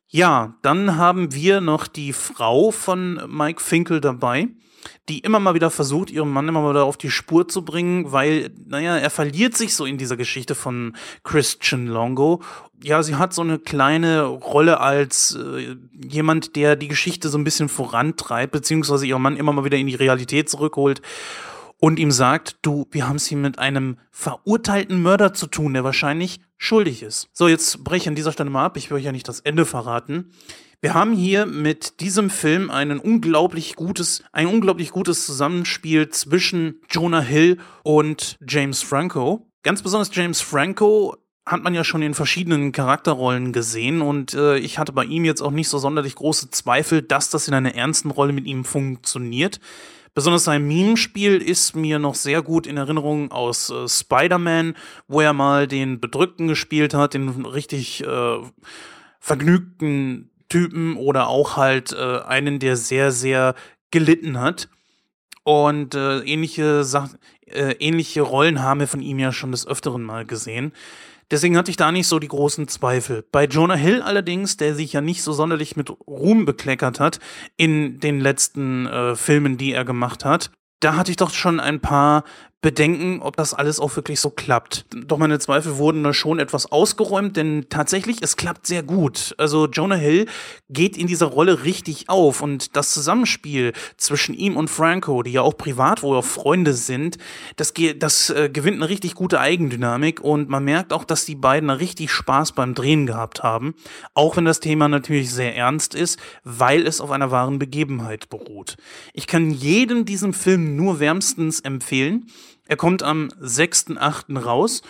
Ja, 0.07 0.55
dann 0.61 0.95
haben 0.97 1.33
wir 1.33 1.59
noch 1.59 1.87
die 1.87 2.13
Frau 2.13 2.71
von 2.71 3.21
Mike 3.27 3.61
Finkel 3.61 3.99
dabei 3.99 4.49
die 5.09 5.19
immer 5.19 5.39
mal 5.39 5.53
wieder 5.53 5.69
versucht, 5.69 6.09
ihren 6.11 6.29
Mann 6.29 6.47
immer 6.47 6.61
mal 6.61 6.71
wieder 6.71 6.85
auf 6.85 6.97
die 6.97 7.11
Spur 7.11 7.47
zu 7.47 7.63
bringen, 7.63 8.11
weil, 8.11 8.51
naja, 8.67 8.97
er 8.97 9.09
verliert 9.09 9.55
sich 9.55 9.75
so 9.75 9.85
in 9.85 9.97
dieser 9.97 10.17
Geschichte 10.17 10.55
von 10.55 10.95
Christian 11.23 11.87
Longo. 11.87 12.41
Ja, 12.83 13.03
sie 13.03 13.15
hat 13.15 13.33
so 13.33 13.41
eine 13.41 13.59
kleine 13.59 14.23
Rolle 14.23 14.79
als 14.79 15.35
äh, 15.35 15.75
jemand, 16.07 16.55
der 16.55 16.75
die 16.75 16.87
Geschichte 16.87 17.29
so 17.29 17.37
ein 17.37 17.43
bisschen 17.43 17.69
vorantreibt, 17.69 18.51
beziehungsweise 18.51 19.05
ihren 19.05 19.21
Mann 19.21 19.37
immer 19.37 19.53
mal 19.53 19.65
wieder 19.65 19.77
in 19.77 19.87
die 19.87 19.95
Realität 19.95 20.49
zurückholt 20.49 21.01
und 21.79 21.99
ihm 21.99 22.11
sagt, 22.11 22.57
du, 22.61 22.87
wir 22.91 23.07
haben 23.07 23.17
es 23.17 23.27
hier 23.27 23.37
mit 23.37 23.59
einem 23.59 23.97
verurteilten 24.11 25.01
Mörder 25.01 25.33
zu 25.33 25.47
tun, 25.47 25.73
der 25.73 25.83
wahrscheinlich 25.83 26.39
schuldig 26.57 27.03
ist. 27.03 27.29
So, 27.33 27.47
jetzt 27.47 27.83
breche 27.83 28.03
ich 28.03 28.07
an 28.07 28.15
dieser 28.15 28.31
Stelle 28.31 28.49
mal 28.49 28.65
ab, 28.65 28.77
ich 28.77 28.89
will 28.89 28.97
euch 28.97 29.03
ja 29.03 29.11
nicht 29.11 29.27
das 29.27 29.41
Ende 29.41 29.65
verraten. 29.65 30.31
Wir 30.85 30.93
haben 30.93 31.13
hier 31.13 31.47
mit 31.47 31.99
diesem 31.99 32.29
Film 32.29 32.69
einen 32.69 32.99
unglaublich 32.99 33.75
gutes, 33.75 34.23
ein 34.31 34.45
unglaublich 34.45 34.91
gutes 34.91 35.25
Zusammenspiel 35.25 36.09
zwischen 36.09 36.79
Jonah 36.91 37.21
Hill 37.21 37.57
und 37.81 38.37
James 38.47 38.83
Franco. 38.83 39.47
Ganz 39.63 39.81
besonders 39.81 40.11
James 40.13 40.41
Franco 40.41 41.17
hat 41.43 41.63
man 41.63 41.73
ja 41.73 41.83
schon 41.83 42.03
in 42.03 42.13
verschiedenen 42.13 42.71
Charakterrollen 42.71 43.51
gesehen 43.51 44.03
und 44.03 44.35
äh, 44.35 44.59
ich 44.59 44.77
hatte 44.77 44.93
bei 44.93 45.05
ihm 45.05 45.25
jetzt 45.25 45.41
auch 45.41 45.49
nicht 45.49 45.69
so 45.69 45.79
sonderlich 45.79 46.13
große 46.13 46.51
Zweifel, 46.51 47.01
dass 47.01 47.31
das 47.31 47.47
in 47.47 47.55
einer 47.55 47.73
ernsten 47.73 48.11
Rolle 48.11 48.31
mit 48.31 48.45
ihm 48.45 48.63
funktioniert. 48.63 49.59
Besonders 50.13 50.43
sein 50.43 50.67
Mimenspiel 50.67 51.41
ist 51.41 51.75
mir 51.75 51.97
noch 51.97 52.13
sehr 52.13 52.43
gut 52.43 52.67
in 52.67 52.77
Erinnerung 52.77 53.31
aus 53.31 53.71
äh, 53.71 53.87
Spider-Man, 53.87 54.75
wo 55.07 55.21
er 55.21 55.33
mal 55.33 55.67
den 55.67 55.99
Bedrückten 55.99 56.47
gespielt 56.47 56.93
hat, 56.93 57.15
den 57.15 57.43
richtig 57.43 58.03
äh, 58.03 58.37
vergnügten 59.19 60.29
Typen 60.55 60.95
oder 60.95 61.27
auch 61.27 61.57
halt 61.57 61.91
äh, 61.91 62.19
einen, 62.21 62.59
der 62.59 62.77
sehr, 62.77 63.11
sehr 63.11 63.55
gelitten 63.91 64.39
hat. 64.39 64.69
Und 65.43 65.95
äh, 65.95 66.19
ähnliche, 66.19 66.85
äh, 67.47 67.73
ähnliche 67.73 68.21
Rollen 68.21 68.63
haben 68.63 68.79
wir 68.79 68.87
von 68.87 69.01
ihm 69.01 69.19
ja 69.19 69.33
schon 69.33 69.51
des 69.51 69.67
Öfteren 69.67 70.01
mal 70.01 70.25
gesehen. 70.25 70.71
Deswegen 71.29 71.57
hatte 71.57 71.71
ich 71.71 71.77
da 71.77 71.91
nicht 71.91 72.07
so 72.07 72.19
die 72.19 72.29
großen 72.29 72.69
Zweifel. 72.69 73.25
Bei 73.33 73.45
Jonah 73.47 73.75
Hill 73.75 74.01
allerdings, 74.01 74.55
der 74.55 74.75
sich 74.75 74.93
ja 74.93 75.01
nicht 75.01 75.23
so 75.23 75.33
sonderlich 75.33 75.75
mit 75.75 75.89
Ruhm 76.07 76.45
bekleckert 76.45 77.01
hat 77.01 77.19
in 77.57 77.99
den 77.99 78.21
letzten 78.21 78.85
äh, 78.85 79.15
Filmen, 79.17 79.57
die 79.57 79.73
er 79.73 79.83
gemacht 79.83 80.23
hat, 80.23 80.51
da 80.79 80.95
hatte 80.95 81.11
ich 81.11 81.17
doch 81.17 81.31
schon 81.31 81.59
ein 81.59 81.81
paar 81.81 82.23
bedenken, 82.65 83.21
ob 83.21 83.37
das 83.37 83.53
alles 83.53 83.79
auch 83.79 83.95
wirklich 83.95 84.19
so 84.19 84.31
klappt. 84.31 84.87
Doch 84.89 85.19
meine 85.19 85.37
Zweifel 85.37 85.77
wurden 85.77 86.03
da 86.03 86.13
schon 86.13 86.39
etwas 86.39 86.71
ausgeräumt, 86.71 87.37
denn 87.37 87.67
tatsächlich, 87.69 88.23
es 88.23 88.37
klappt 88.37 88.65
sehr 88.65 88.81
gut. 88.81 89.35
Also 89.37 89.67
Jonah 89.67 89.93
Hill 89.93 90.25
geht 90.71 90.97
in 90.97 91.05
dieser 91.05 91.27
Rolle 91.27 91.63
richtig 91.63 92.09
auf 92.09 92.41
und 92.41 92.75
das 92.75 92.91
Zusammenspiel 92.91 93.73
zwischen 93.97 94.33
ihm 94.33 94.57
und 94.57 94.71
Franco, 94.71 95.21
die 95.21 95.33
ja 95.33 95.43
auch 95.43 95.55
privat 95.55 96.01
wohl 96.01 96.17
auch 96.17 96.25
Freunde 96.25 96.73
sind, 96.73 97.19
das, 97.55 97.71
das 97.99 98.31
äh, 98.31 98.49
gewinnt 98.51 98.77
eine 98.77 98.89
richtig 98.89 99.13
gute 99.13 99.39
Eigendynamik 99.39 100.21
und 100.21 100.49
man 100.49 100.63
merkt 100.63 100.91
auch, 100.91 101.03
dass 101.03 101.23
die 101.23 101.35
beiden 101.35 101.69
richtig 101.69 102.09
Spaß 102.09 102.53
beim 102.53 102.73
Drehen 102.73 103.05
gehabt 103.05 103.43
haben, 103.43 103.75
auch 104.15 104.37
wenn 104.37 104.45
das 104.45 104.59
Thema 104.59 104.87
natürlich 104.87 105.31
sehr 105.31 105.55
ernst 105.55 105.93
ist, 105.93 106.19
weil 106.43 106.87
es 106.87 106.99
auf 106.99 107.11
einer 107.11 107.29
wahren 107.29 107.59
Begebenheit 107.59 108.27
beruht. 108.29 108.75
Ich 109.13 109.27
kann 109.27 109.51
jedem 109.51 110.05
diesen 110.05 110.33
Film 110.33 110.75
nur 110.75 110.99
wärmstens 110.99 111.59
empfehlen. 111.59 112.25
Er 112.67 112.77
kommt 112.77 113.03
am 113.03 113.29
6.8. 113.41 114.39
raus 114.39 114.81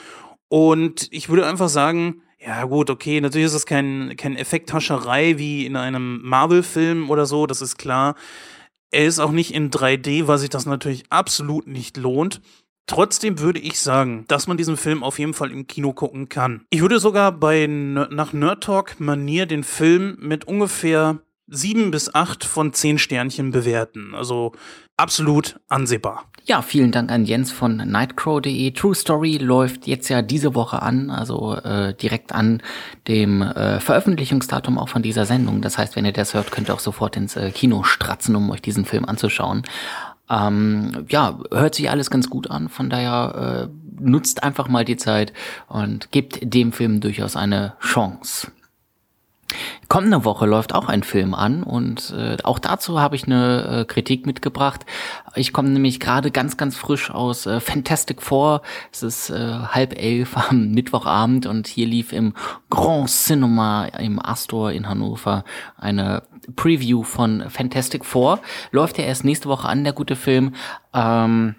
und 0.47 1.07
ich 1.11 1.29
würde 1.29 1.45
einfach 1.45 1.69
sagen, 1.69 2.21
ja 2.39 2.63
gut, 2.65 2.89
okay, 2.89 3.19
natürlich 3.21 3.47
ist 3.47 3.55
das 3.55 3.65
kein, 3.65 4.15
kein 4.17 4.37
Effekthascherei 4.37 5.37
wie 5.37 5.65
in 5.65 5.75
einem 5.75 6.21
Marvel-Film 6.23 7.09
oder 7.09 7.25
so, 7.25 7.47
das 7.47 7.61
ist 7.61 7.77
klar. 7.77 8.15
Er 8.91 9.05
ist 9.05 9.19
auch 9.19 9.31
nicht 9.31 9.53
in 9.53 9.71
3D, 9.71 10.27
weil 10.27 10.37
sich 10.37 10.49
das 10.49 10.65
natürlich 10.65 11.03
absolut 11.09 11.67
nicht 11.67 11.97
lohnt. 11.97 12.41
Trotzdem 12.87 13.39
würde 13.39 13.59
ich 13.59 13.79
sagen, 13.79 14.25
dass 14.27 14.47
man 14.47 14.57
diesen 14.57 14.77
Film 14.77 15.03
auf 15.03 15.17
jeden 15.17 15.33
Fall 15.33 15.51
im 15.51 15.65
Kino 15.65 15.91
gucken 15.91 16.29
kann. 16.29 16.65
Ich 16.69 16.81
würde 16.81 16.99
sogar 16.99 17.31
bei 17.31 17.65
nach 17.67 18.31
Nerd 18.31 18.63
Talk 18.63 18.99
Manier 18.99 19.47
den 19.47 19.63
Film 19.63 20.17
mit 20.21 20.45
ungefähr 20.45 21.19
sieben 21.47 21.89
bis 21.89 22.13
acht 22.13 22.43
von 22.43 22.73
zehn 22.73 22.99
Sternchen 22.99 23.49
bewerten. 23.51 24.13
Also 24.13 24.51
absolut 24.97 25.59
ansehbar. 25.67 26.29
Ja, 26.47 26.61
vielen 26.61 26.91
Dank 26.91 27.11
an 27.11 27.25
Jens 27.25 27.51
von 27.51 27.77
nightcrow.de. 27.77 28.69
True 28.69 28.93
Story 28.93 29.37
läuft 29.37 29.87
jetzt 29.87 30.09
ja 30.09 30.21
diese 30.21 30.53
Woche 30.53 30.79
an, 30.79 31.09
also 31.09 31.55
äh, 31.55 31.95
direkt 31.95 32.33
an 32.33 32.61
dem 33.07 33.41
äh, 33.41 33.79
Veröffentlichungsdatum 33.79 34.77
auch 34.77 34.89
von 34.89 35.01
dieser 35.01 35.25
Sendung. 35.25 35.61
Das 35.61 35.79
heißt, 35.79 35.95
wenn 35.95 36.05
ihr 36.05 36.11
das 36.11 36.35
hört, 36.35 36.51
könnt 36.51 36.69
ihr 36.69 36.75
auch 36.75 36.79
sofort 36.79 37.17
ins 37.17 37.35
äh, 37.35 37.49
Kino 37.49 37.81
stratzen, 37.81 38.35
um 38.35 38.51
euch 38.51 38.61
diesen 38.61 38.85
Film 38.85 39.05
anzuschauen. 39.05 39.63
Ähm, 40.29 41.07
ja, 41.09 41.39
hört 41.51 41.73
sich 41.73 41.89
alles 41.89 42.11
ganz 42.11 42.29
gut 42.29 42.51
an, 42.51 42.69
von 42.69 42.91
daher 42.91 43.69
äh, 43.71 44.03
nutzt 44.03 44.43
einfach 44.43 44.67
mal 44.67 44.85
die 44.85 44.97
Zeit 44.97 45.33
und 45.67 46.11
gebt 46.11 46.41
dem 46.41 46.73
Film 46.73 46.99
durchaus 46.99 47.35
eine 47.35 47.73
Chance. 47.79 48.51
Kommende 49.87 50.25
Woche 50.25 50.47
läuft 50.47 50.73
auch 50.73 50.87
ein 50.87 51.03
Film 51.03 51.35
an 51.35 51.61
und 51.61 52.13
äh, 52.17 52.37
auch 52.43 52.57
dazu 52.57 52.99
habe 52.99 53.15
ich 53.15 53.25
eine 53.25 53.81
äh, 53.81 53.85
Kritik 53.85 54.25
mitgebracht. 54.25 54.85
Ich 55.35 55.53
komme 55.53 55.69
nämlich 55.69 55.99
gerade 55.99 56.31
ganz, 56.31 56.57
ganz 56.57 56.75
frisch 56.75 57.11
aus 57.11 57.45
äh, 57.45 57.59
Fantastic 57.59 58.21
Four. 58.21 58.63
Es 58.91 59.03
ist 59.03 59.29
äh, 59.29 59.59
halb 59.69 59.97
elf 60.01 60.35
am 60.49 60.71
Mittwochabend 60.71 61.45
und 61.45 61.67
hier 61.67 61.85
lief 61.85 62.11
im 62.11 62.33
Grand 62.69 63.09
Cinema 63.09 63.85
im 63.85 64.19
Astor 64.19 64.71
in 64.71 64.89
Hannover 64.89 65.43
eine 65.77 66.23
Preview 66.55 67.03
von 67.03 67.49
Fantastic 67.49 68.03
Four. 68.03 68.39
Läuft 68.71 68.97
ja 68.97 69.05
erst 69.05 69.23
nächste 69.23 69.49
Woche 69.49 69.67
an, 69.67 69.83
der 69.83 69.93
gute 69.93 70.15
Film. 70.15 70.55
Ähm, 70.93 71.55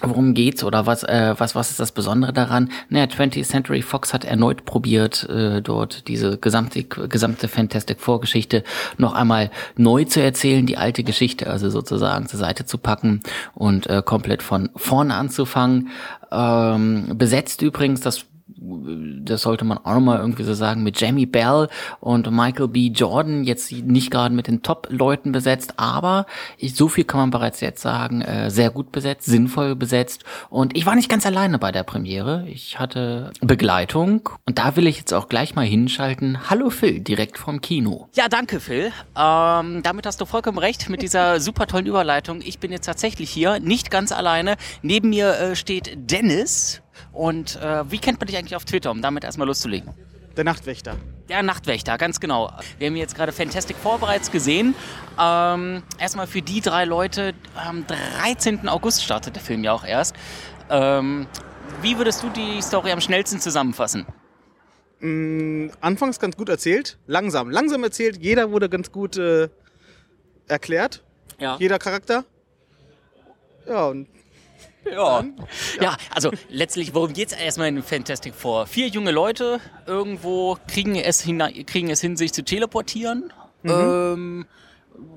Worum 0.00 0.34
geht's 0.34 0.62
oder 0.62 0.86
was, 0.86 1.02
äh, 1.02 1.34
was, 1.38 1.56
was 1.56 1.70
ist 1.70 1.80
das 1.80 1.90
Besondere 1.90 2.32
daran? 2.32 2.70
Naja, 2.88 3.06
20th 3.06 3.44
Century 3.44 3.82
Fox 3.82 4.14
hat 4.14 4.24
erneut 4.24 4.64
probiert, 4.64 5.28
äh, 5.28 5.60
dort 5.60 6.06
diese 6.06 6.38
gesamte, 6.38 6.84
gesamte 6.84 7.48
Fantastic 7.48 8.00
Vorgeschichte 8.00 8.62
noch 8.96 9.12
einmal 9.12 9.50
neu 9.76 10.04
zu 10.04 10.22
erzählen, 10.22 10.66
die 10.66 10.76
alte 10.76 11.02
Geschichte 11.02 11.48
also 11.48 11.68
sozusagen 11.68 12.28
zur 12.28 12.38
Seite 12.38 12.64
zu 12.64 12.78
packen 12.78 13.22
und 13.54 13.88
äh, 13.88 14.00
komplett 14.04 14.44
von 14.44 14.70
vorne 14.76 15.14
anzufangen. 15.14 15.88
Ähm, 16.30 17.18
besetzt 17.18 17.62
übrigens, 17.62 18.00
das 18.00 18.24
das 18.56 19.42
sollte 19.42 19.64
man 19.64 19.78
auch 19.78 19.94
nochmal 19.94 20.18
irgendwie 20.18 20.42
so 20.42 20.54
sagen, 20.54 20.82
mit 20.82 21.00
Jamie 21.00 21.26
Bell 21.26 21.68
und 22.00 22.30
Michael 22.30 22.68
B. 22.68 22.88
Jordan 22.88 23.44
jetzt 23.44 23.70
nicht 23.70 24.10
gerade 24.10 24.34
mit 24.34 24.46
den 24.46 24.62
Top-Leuten 24.62 25.32
besetzt, 25.32 25.74
aber 25.76 26.26
ich, 26.56 26.74
so 26.74 26.88
viel 26.88 27.04
kann 27.04 27.20
man 27.20 27.30
bereits 27.30 27.60
jetzt 27.60 27.82
sagen, 27.82 28.22
äh, 28.22 28.50
sehr 28.50 28.70
gut 28.70 28.90
besetzt, 28.90 29.26
sinnvoll 29.26 29.76
besetzt 29.76 30.24
und 30.48 30.76
ich 30.76 30.86
war 30.86 30.94
nicht 30.94 31.10
ganz 31.10 31.26
alleine 31.26 31.58
bei 31.58 31.72
der 31.72 31.82
Premiere. 31.82 32.46
Ich 32.48 32.78
hatte 32.78 33.32
Begleitung 33.40 34.30
und 34.46 34.58
da 34.58 34.76
will 34.76 34.86
ich 34.86 34.98
jetzt 34.98 35.12
auch 35.12 35.28
gleich 35.28 35.54
mal 35.54 35.66
hinschalten. 35.66 36.48
Hallo 36.48 36.70
Phil, 36.70 37.00
direkt 37.00 37.38
vom 37.38 37.60
Kino. 37.60 38.08
Ja, 38.14 38.28
danke 38.28 38.60
Phil. 38.60 38.92
Ähm, 39.16 39.82
damit 39.82 40.06
hast 40.06 40.20
du 40.20 40.24
vollkommen 40.24 40.58
recht 40.58 40.88
mit 40.88 41.02
dieser 41.02 41.40
super 41.40 41.66
tollen 41.66 41.86
Überleitung. 41.86 42.40
Ich 42.42 42.58
bin 42.58 42.72
jetzt 42.72 42.86
tatsächlich 42.86 43.30
hier, 43.30 43.60
nicht 43.60 43.90
ganz 43.90 44.10
alleine. 44.12 44.56
Neben 44.82 45.10
mir 45.10 45.34
äh, 45.34 45.56
steht 45.56 46.10
Dennis. 46.10 46.82
Und 47.12 47.56
äh, 47.56 47.90
wie 47.90 47.98
kennt 47.98 48.20
man 48.20 48.26
dich 48.26 48.36
eigentlich 48.36 48.56
auf 48.56 48.64
Twitter, 48.64 48.90
um 48.90 49.02
damit 49.02 49.24
erstmal 49.24 49.46
loszulegen? 49.46 49.92
Der 50.36 50.44
Nachtwächter. 50.44 50.96
Der 51.28 51.42
Nachtwächter, 51.42 51.98
ganz 51.98 52.20
genau. 52.20 52.52
Wir 52.78 52.86
haben 52.86 52.96
jetzt 52.96 53.16
gerade 53.16 53.32
Fantastic 53.32 53.76
Four 53.76 53.98
bereits 53.98 54.30
gesehen. 54.30 54.74
Ähm, 55.20 55.82
erstmal 55.98 56.28
für 56.28 56.42
die 56.42 56.60
drei 56.60 56.84
Leute, 56.84 57.34
am 57.56 57.84
13. 58.22 58.68
August 58.68 59.02
startet 59.02 59.34
der 59.34 59.42
Film 59.42 59.64
ja 59.64 59.72
auch 59.72 59.84
erst. 59.84 60.14
Ähm, 60.70 61.26
wie 61.82 61.98
würdest 61.98 62.22
du 62.22 62.28
die 62.30 62.62
Story 62.62 62.92
am 62.92 63.00
schnellsten 63.00 63.40
zusammenfassen? 63.40 64.06
Mm, 65.00 65.68
anfangs 65.80 66.18
ganz 66.18 66.36
gut 66.36 66.48
erzählt, 66.48 66.98
langsam. 67.06 67.50
Langsam 67.50 67.82
erzählt, 67.84 68.18
jeder 68.22 68.50
wurde 68.50 68.68
ganz 68.68 68.92
gut 68.92 69.16
äh, 69.16 69.48
erklärt. 70.46 71.02
Ja. 71.38 71.56
Jeder 71.58 71.78
Charakter. 71.78 72.24
Ja, 73.66 73.86
und 73.86 74.08
ja. 74.92 75.24
ja, 75.80 75.96
also 76.14 76.30
letztlich, 76.48 76.94
worum 76.94 77.12
geht 77.12 77.32
es 77.32 77.38
erstmal 77.38 77.68
in 77.68 77.82
Fantastic 77.82 78.34
Four? 78.34 78.66
Vier 78.66 78.88
junge 78.88 79.10
Leute 79.10 79.60
irgendwo 79.86 80.56
kriegen 80.66 80.96
es, 80.96 81.20
hin, 81.20 81.42
kriegen 81.66 81.90
es 81.90 82.00
hin, 82.00 82.16
sich 82.16 82.32
zu 82.32 82.44
teleportieren. 82.44 83.32
Mhm. 83.62 83.70
Ähm, 83.70 84.46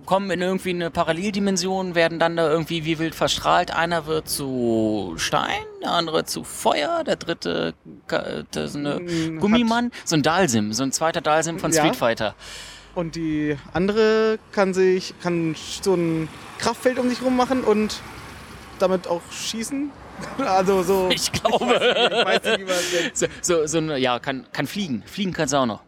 kommen 0.05 0.29
in 0.31 0.41
irgendwie 0.41 0.71
eine 0.71 0.91
Paralleldimension, 0.91 1.95
werden 1.95 2.19
dann 2.19 2.35
da 2.35 2.49
irgendwie 2.49 2.85
wie 2.85 2.99
wild 2.99 3.15
verstrahlt. 3.15 3.71
Einer 3.71 4.05
wird 4.05 4.29
zu 4.29 5.13
Stein, 5.17 5.63
der 5.81 5.91
andere 5.91 6.25
zu 6.25 6.43
Feuer, 6.43 7.03
der 7.03 7.15
dritte 7.15 7.73
das 8.07 8.71
ist 8.71 8.75
eine 8.75 8.99
mhm, 8.99 9.39
Gummimann, 9.39 9.91
so 10.05 10.15
ein 10.15 10.23
Dalsim, 10.23 10.73
so 10.73 10.83
ein 10.83 10.91
zweiter 10.91 11.21
Dalsim 11.21 11.59
von 11.59 11.71
Street 11.71 11.85
ja. 11.87 11.93
Fighter. 11.93 12.35
Und 12.93 13.15
die 13.15 13.57
andere 13.73 14.37
kann 14.51 14.73
sich, 14.73 15.13
kann 15.21 15.55
so 15.81 15.93
ein 15.93 16.27
Kraftfeld 16.59 16.99
um 16.99 17.09
sich 17.09 17.21
rum 17.21 17.37
machen 17.37 17.63
und 17.63 18.01
damit 18.81 19.07
auch 19.07 19.21
schießen? 19.31 19.91
Also 20.37 20.83
so. 20.83 21.09
Ich 21.11 21.31
glaube. 21.31 21.73
Ich 21.73 22.25
weiß 22.25 22.43
nicht, 22.43 22.59
wie 22.59 22.63
man 22.65 22.75
so, 23.13 23.25
so, 23.41 23.65
so, 23.65 23.79
ja, 23.95 24.19
kann, 24.19 24.45
kann 24.51 24.67
fliegen. 24.67 25.01
Fliegen 25.07 25.33
kannst 25.33 25.53
du 25.53 25.57
auch 25.57 25.65
noch. 25.65 25.81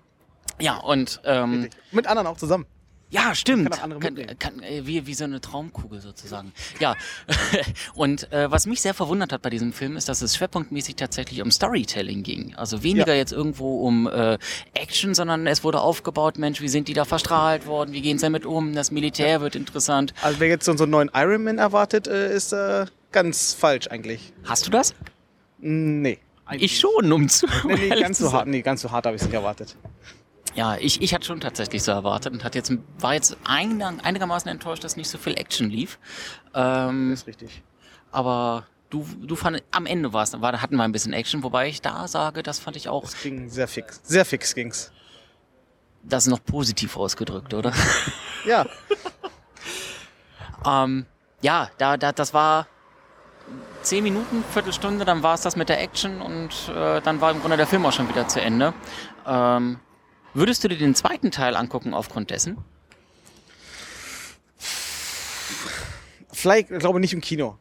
Ja, 0.60 0.78
und. 0.78 1.22
Ähm, 1.24 1.70
Mit 1.92 2.08
anderen 2.08 2.28
auch 2.28 2.38
zusammen. 2.38 2.66
Ja, 3.14 3.36
stimmt. 3.36 3.70
Kann, 3.70 4.00
kann, 4.00 4.16
kann 4.40 4.64
äh, 4.64 4.88
wie, 4.88 5.06
wie 5.06 5.14
so 5.14 5.24
eine 5.24 5.40
Traumkugel 5.40 6.02
sozusagen. 6.02 6.52
Ja, 6.80 6.96
und 7.94 8.32
äh, 8.34 8.50
was 8.50 8.66
mich 8.66 8.82
sehr 8.82 8.96
verwundert 8.96 9.32
hat 9.32 9.44
bei 9.44 9.52
diesem 9.52 9.72
Film 9.72 9.98
ist, 9.98 10.10
dass 10.10 10.24
es 10.24 10.36
schwerpunktmäßig 10.36 10.96
tatsächlich 10.96 11.44
um 11.44 11.52
Storytelling 11.52 12.24
ging. 12.24 12.56
Also 12.56 12.82
weniger 12.82 13.14
ja. 13.14 13.20
jetzt 13.20 13.32
irgendwo 13.32 13.86
um 13.86 14.08
äh, 14.08 14.40
Action, 14.74 15.14
sondern 15.14 15.46
es 15.46 15.64
wurde 15.64 15.82
aufgebaut, 15.82 16.40
Mensch, 16.40 16.60
wie 16.60 16.68
sind 16.68 16.88
die 16.88 16.94
da 16.94 17.06
verstrahlt 17.06 17.68
worden, 17.68 17.94
wie 17.94 18.02
gehen 18.02 18.18
sie 18.18 18.26
damit 18.26 18.48
um, 18.48 18.74
das 18.74 18.90
Militär 18.90 19.28
ja. 19.28 19.42
wird 19.42 19.56
interessant. 19.56 20.16
Also 20.24 20.40
wer 20.40 20.48
jetzt 20.48 20.66
so 20.66 20.72
einen 20.72 20.90
neuen 20.90 21.12
Iron 21.14 21.44
Man 21.44 21.60
erwartet, 21.60 22.08
äh, 22.08 22.36
ist 22.36 22.52
äh, 22.52 22.88
ganz 23.12 23.54
falsch 23.54 23.90
eigentlich. 23.90 24.34
Hast 24.44 24.66
du 24.66 24.72
das? 24.72 24.96
Nee. 25.60 26.18
Ich 26.58 26.80
schon, 26.80 27.12
um 27.12 27.30
zu. 27.30 27.46
Nee, 27.66 27.76
nee, 27.76 28.02
ganz 28.02 28.18
so 28.18 28.34
hart, 28.34 28.48
nee, 28.48 28.64
ganz 28.64 28.82
so 28.82 28.90
hart 28.90 29.06
habe 29.06 29.16
ich 29.16 29.22
es 29.22 29.28
nicht 29.28 29.36
erwartet. 29.36 29.76
Ja, 30.56 30.78
ich, 30.78 31.02
ich 31.02 31.14
hatte 31.14 31.26
schon 31.26 31.40
tatsächlich 31.40 31.82
so 31.82 31.92
erwartet 31.92 32.34
und 32.34 32.44
hat 32.44 32.56
jetzt, 32.56 32.72
war 33.00 33.16
jetzt 33.16 33.38
einigermaßen 33.46 34.50
enttäuscht, 34.52 34.84
dass 34.84 34.96
nicht 34.96 35.10
so 35.10 35.18
viel 35.18 35.34
Action 35.34 35.70
lief. 35.70 35.98
Ähm, 36.54 37.10
das 37.10 37.22
ist 37.22 37.28
richtig. 37.28 37.64
Aber 38.12 38.68
du, 38.92 39.06
du 39.22 39.36
fand, 39.36 39.64
am 39.72 39.86
Ende 39.88 40.14
war's, 40.14 40.40
war, 40.40 40.62
hatten 40.62 40.76
wir 40.76 40.84
ein 40.84 40.92
bisschen 40.92 41.14
Action, 41.14 41.42
wobei 41.44 41.68
ich 41.68 41.82
da 41.82 42.08
sage, 42.08 42.44
das 42.44 42.60
fand 42.60 42.76
ich 42.76 42.88
auch. 42.88 43.04
Es 43.04 43.22
ging 43.22 43.50
sehr 43.50 43.68
fix. 43.68 44.02
Sehr 44.04 44.26
fix 44.26 44.54
ging's. 44.54 44.92
Das 46.04 46.26
ist 46.26 46.30
noch 46.30 46.44
positiv 46.44 46.98
ausgedrückt, 46.98 47.54
oder? 47.54 47.74
Ja. 48.46 48.66
ähm, 50.68 51.06
ja, 51.42 51.70
da, 51.78 51.96
da, 51.96 52.12
das 52.12 52.34
war 52.34 52.68
zehn 53.82 54.04
Minuten, 54.04 54.44
Viertelstunde, 54.52 55.06
dann 55.06 55.24
war 55.24 55.36
es 55.36 55.42
das 55.42 55.56
mit 55.56 55.70
der 55.70 55.82
Action 55.82 56.22
und 56.22 56.52
äh, 56.76 57.00
dann 57.00 57.22
war 57.22 57.32
im 57.32 57.40
Grunde 57.40 57.56
der 57.56 57.68
Film 57.68 57.86
auch 57.86 57.94
schon 57.94 58.10
wieder 58.10 58.28
zu 58.28 58.42
Ende. 58.42 58.74
Ähm, 59.26 59.80
Würdest 60.34 60.64
du 60.64 60.68
dir 60.68 60.78
den 60.78 60.96
zweiten 60.96 61.32
Teil 61.32 61.56
angucken 61.56 61.94
aufgrund 61.94 62.30
dessen? 62.32 62.58
Vielleicht, 66.32 66.70
glaube 66.70 67.00
nicht 67.00 67.14
im 67.14 67.22
Kino. 67.22 67.58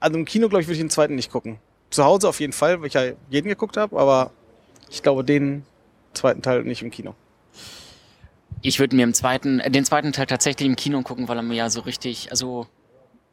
Also 0.00 0.18
im 0.18 0.24
Kino, 0.24 0.48
glaube 0.48 0.62
ich, 0.62 0.68
würde 0.68 0.74
ich 0.74 0.82
den 0.82 0.90
zweiten 0.90 1.14
nicht 1.14 1.30
gucken. 1.30 1.58
Zu 1.90 2.04
Hause 2.04 2.28
auf 2.28 2.40
jeden 2.40 2.52
Fall, 2.52 2.80
weil 2.80 2.88
ich 2.88 2.94
ja 2.94 3.12
jeden 3.28 3.48
geguckt 3.48 3.76
habe, 3.76 3.98
aber 3.98 4.32
ich 4.90 5.02
glaube 5.02 5.24
den 5.24 5.64
zweiten 6.14 6.42
Teil 6.42 6.64
nicht 6.64 6.82
im 6.82 6.90
Kino. 6.90 7.14
Ich 8.62 8.78
würde 8.78 8.96
mir 8.96 9.04
im 9.04 9.14
zweiten, 9.14 9.60
äh, 9.60 9.70
den 9.70 9.84
zweiten 9.84 10.12
Teil 10.12 10.26
tatsächlich 10.26 10.68
im 10.68 10.76
Kino 10.76 11.00
gucken, 11.02 11.28
weil 11.28 11.36
er 11.36 11.42
mir 11.42 11.54
ja 11.54 11.70
so 11.70 11.80
richtig, 11.80 12.30
also 12.30 12.66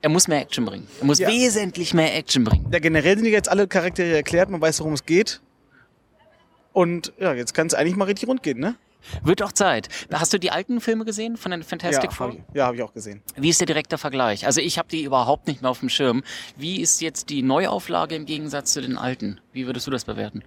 Er 0.01 0.09
muss 0.09 0.27
mehr 0.27 0.41
Action 0.41 0.63
bringen. 0.63 0.87
Er 0.99 1.05
muss 1.05 1.19
ja. 1.19 1.27
wesentlich 1.27 1.93
mehr 1.93 2.15
Action 2.15 2.43
bringen. 2.43 2.67
Ja, 2.71 2.79
generell 2.79 3.17
sind 3.17 3.25
jetzt 3.25 3.49
alle 3.49 3.67
Charaktere 3.67 4.15
erklärt, 4.15 4.49
man 4.49 4.61
weiß, 4.61 4.79
worum 4.79 4.93
es 4.93 5.05
geht. 5.05 5.41
Und 6.77 7.11
ja, 7.17 7.33
jetzt 7.33 7.55
kann 7.55 7.65
es 7.65 7.73
eigentlich 7.73 7.95
mal 7.95 8.05
richtig 8.05 8.29
rund 8.29 8.43
gehen, 8.43 8.59
ne? 8.59 8.75
Wird 9.23 9.41
auch 9.41 9.51
Zeit. 9.51 9.89
Hast 10.13 10.31
du 10.31 10.37
die 10.37 10.51
alten 10.51 10.79
Filme 10.79 11.05
gesehen 11.05 11.35
von 11.35 11.49
den 11.49 11.63
Fantastic 11.63 12.11
ja, 12.11 12.15
Four? 12.15 12.27
Hab 12.27 12.33
ich, 12.35 12.41
ja, 12.53 12.65
habe 12.67 12.75
ich 12.75 12.83
auch 12.83 12.93
gesehen. 12.93 13.23
Wie 13.35 13.49
ist 13.49 13.59
der 13.59 13.65
direkte 13.65 13.97
Vergleich? 13.97 14.45
Also 14.45 14.61
ich 14.61 14.77
habe 14.77 14.87
die 14.87 15.03
überhaupt 15.03 15.47
nicht 15.47 15.63
mehr 15.63 15.71
auf 15.71 15.79
dem 15.79 15.89
Schirm. 15.89 16.23
Wie 16.55 16.79
ist 16.79 17.01
jetzt 17.01 17.31
die 17.31 17.41
Neuauflage 17.41 18.13
im 18.13 18.27
Gegensatz 18.27 18.73
zu 18.73 18.81
den 18.81 18.95
alten? 18.95 19.41
Wie 19.53 19.65
würdest 19.65 19.87
du 19.87 19.91
das 19.91 20.05
bewerten? 20.05 20.43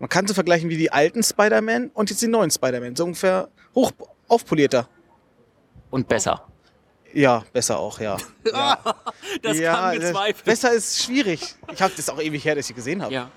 Man 0.00 0.08
kann 0.08 0.26
so 0.26 0.34
vergleichen 0.34 0.68
wie 0.68 0.76
die 0.76 0.90
alten 0.90 1.22
Spider-Man 1.22 1.92
und 1.94 2.10
jetzt 2.10 2.22
die 2.22 2.26
neuen 2.26 2.50
Spider-Man. 2.50 2.96
So 2.96 3.04
ungefähr 3.04 3.50
hoch 3.76 3.92
aufpolierter. 4.26 4.88
Und 5.90 6.08
besser. 6.08 6.44
Ja, 7.12 7.44
besser 7.52 7.78
auch, 7.78 8.00
ja. 8.00 8.16
ja. 8.52 8.78
das 9.42 9.58
ja, 9.60 9.74
kam 9.74 10.00
gezweifelt. 10.00 10.44
Besser 10.44 10.72
ist 10.72 11.04
schwierig. 11.04 11.54
Ich 11.72 11.80
habe 11.80 11.92
das 11.96 12.08
auch 12.08 12.20
ewig 12.20 12.44
her, 12.44 12.56
dass 12.56 12.64
ich 12.64 12.68
sie 12.68 12.74
gesehen 12.74 13.00
habe. 13.00 13.14
Ja. 13.14 13.30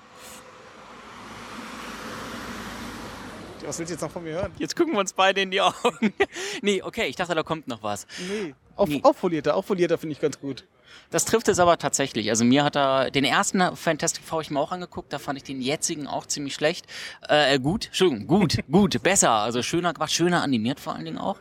Was 3.66 3.78
willst 3.78 3.90
du 3.90 3.94
jetzt 3.94 4.02
noch 4.02 4.10
von 4.10 4.22
mir 4.22 4.32
hören? 4.32 4.52
Jetzt 4.58 4.76
gucken 4.76 4.92
wir 4.94 5.00
uns 5.00 5.12
beide 5.12 5.40
in 5.40 5.50
die 5.50 5.60
Augen. 5.60 6.12
nee, 6.62 6.82
okay, 6.82 7.06
ich 7.06 7.16
dachte, 7.16 7.34
da 7.34 7.42
kommt 7.42 7.68
noch 7.68 7.82
was. 7.82 8.06
Nee. 8.28 8.54
Auf, 8.76 8.88
nee. 8.88 9.00
Auffolierter, 9.02 9.54
auffolierter 9.54 9.98
finde 9.98 10.14
ich 10.14 10.20
ganz 10.20 10.40
gut. 10.40 10.64
Das 11.10 11.24
trifft 11.24 11.48
es 11.48 11.58
aber 11.58 11.78
tatsächlich. 11.78 12.30
Also 12.30 12.44
mir 12.44 12.64
hat 12.64 12.76
er 12.76 13.10
den 13.10 13.24
ersten 13.24 13.76
Fantastic 13.76 14.24
Four 14.24 14.40
ich 14.40 14.50
mir 14.50 14.60
auch 14.60 14.72
angeguckt, 14.72 15.12
da 15.12 15.18
fand 15.18 15.38
ich 15.38 15.44
den 15.44 15.60
jetzigen 15.60 16.06
auch 16.06 16.26
ziemlich 16.26 16.54
schlecht. 16.54 16.86
Äh, 17.28 17.58
gut, 17.58 17.86
Entschuldigung, 17.86 18.26
gut, 18.26 18.58
gut, 18.70 19.02
besser. 19.02 19.30
Also 19.30 19.62
schöner 19.62 19.92
gemacht, 19.92 20.12
schöner 20.12 20.42
animiert 20.42 20.80
vor 20.80 20.94
allen 20.94 21.04
Dingen 21.04 21.18
auch. 21.18 21.38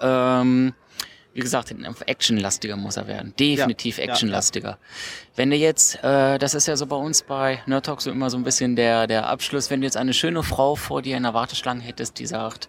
Ähm, 0.00 0.74
wie 1.34 1.40
gesagt, 1.40 1.74
actionlastiger 2.06 2.76
muss 2.76 2.96
er 2.96 3.08
werden. 3.08 3.34
Definitiv 3.36 3.98
ja, 3.98 4.04
actionlastiger. 4.04 4.68
Ja, 4.68 4.74
ja. 4.74 4.78
Wenn 5.34 5.50
du 5.50 5.56
jetzt, 5.56 5.96
äh, 6.04 6.38
das 6.38 6.54
ist 6.54 6.68
ja 6.68 6.76
so 6.76 6.86
bei 6.86 6.94
uns 6.94 7.22
bei 7.22 7.60
Nerd 7.66 7.86
Talk 7.86 8.00
so 8.00 8.12
immer 8.12 8.30
so 8.30 8.36
ein 8.36 8.44
bisschen 8.44 8.76
der, 8.76 9.08
der 9.08 9.26
Abschluss, 9.26 9.68
wenn 9.68 9.80
du 9.80 9.86
jetzt 9.86 9.96
eine 9.96 10.14
schöne 10.14 10.44
Frau 10.44 10.76
vor 10.76 11.02
dir 11.02 11.16
in 11.16 11.24
der 11.24 11.34
Warteschlange 11.34 11.82
hättest, 11.82 12.20
die 12.20 12.26
sagt, 12.26 12.68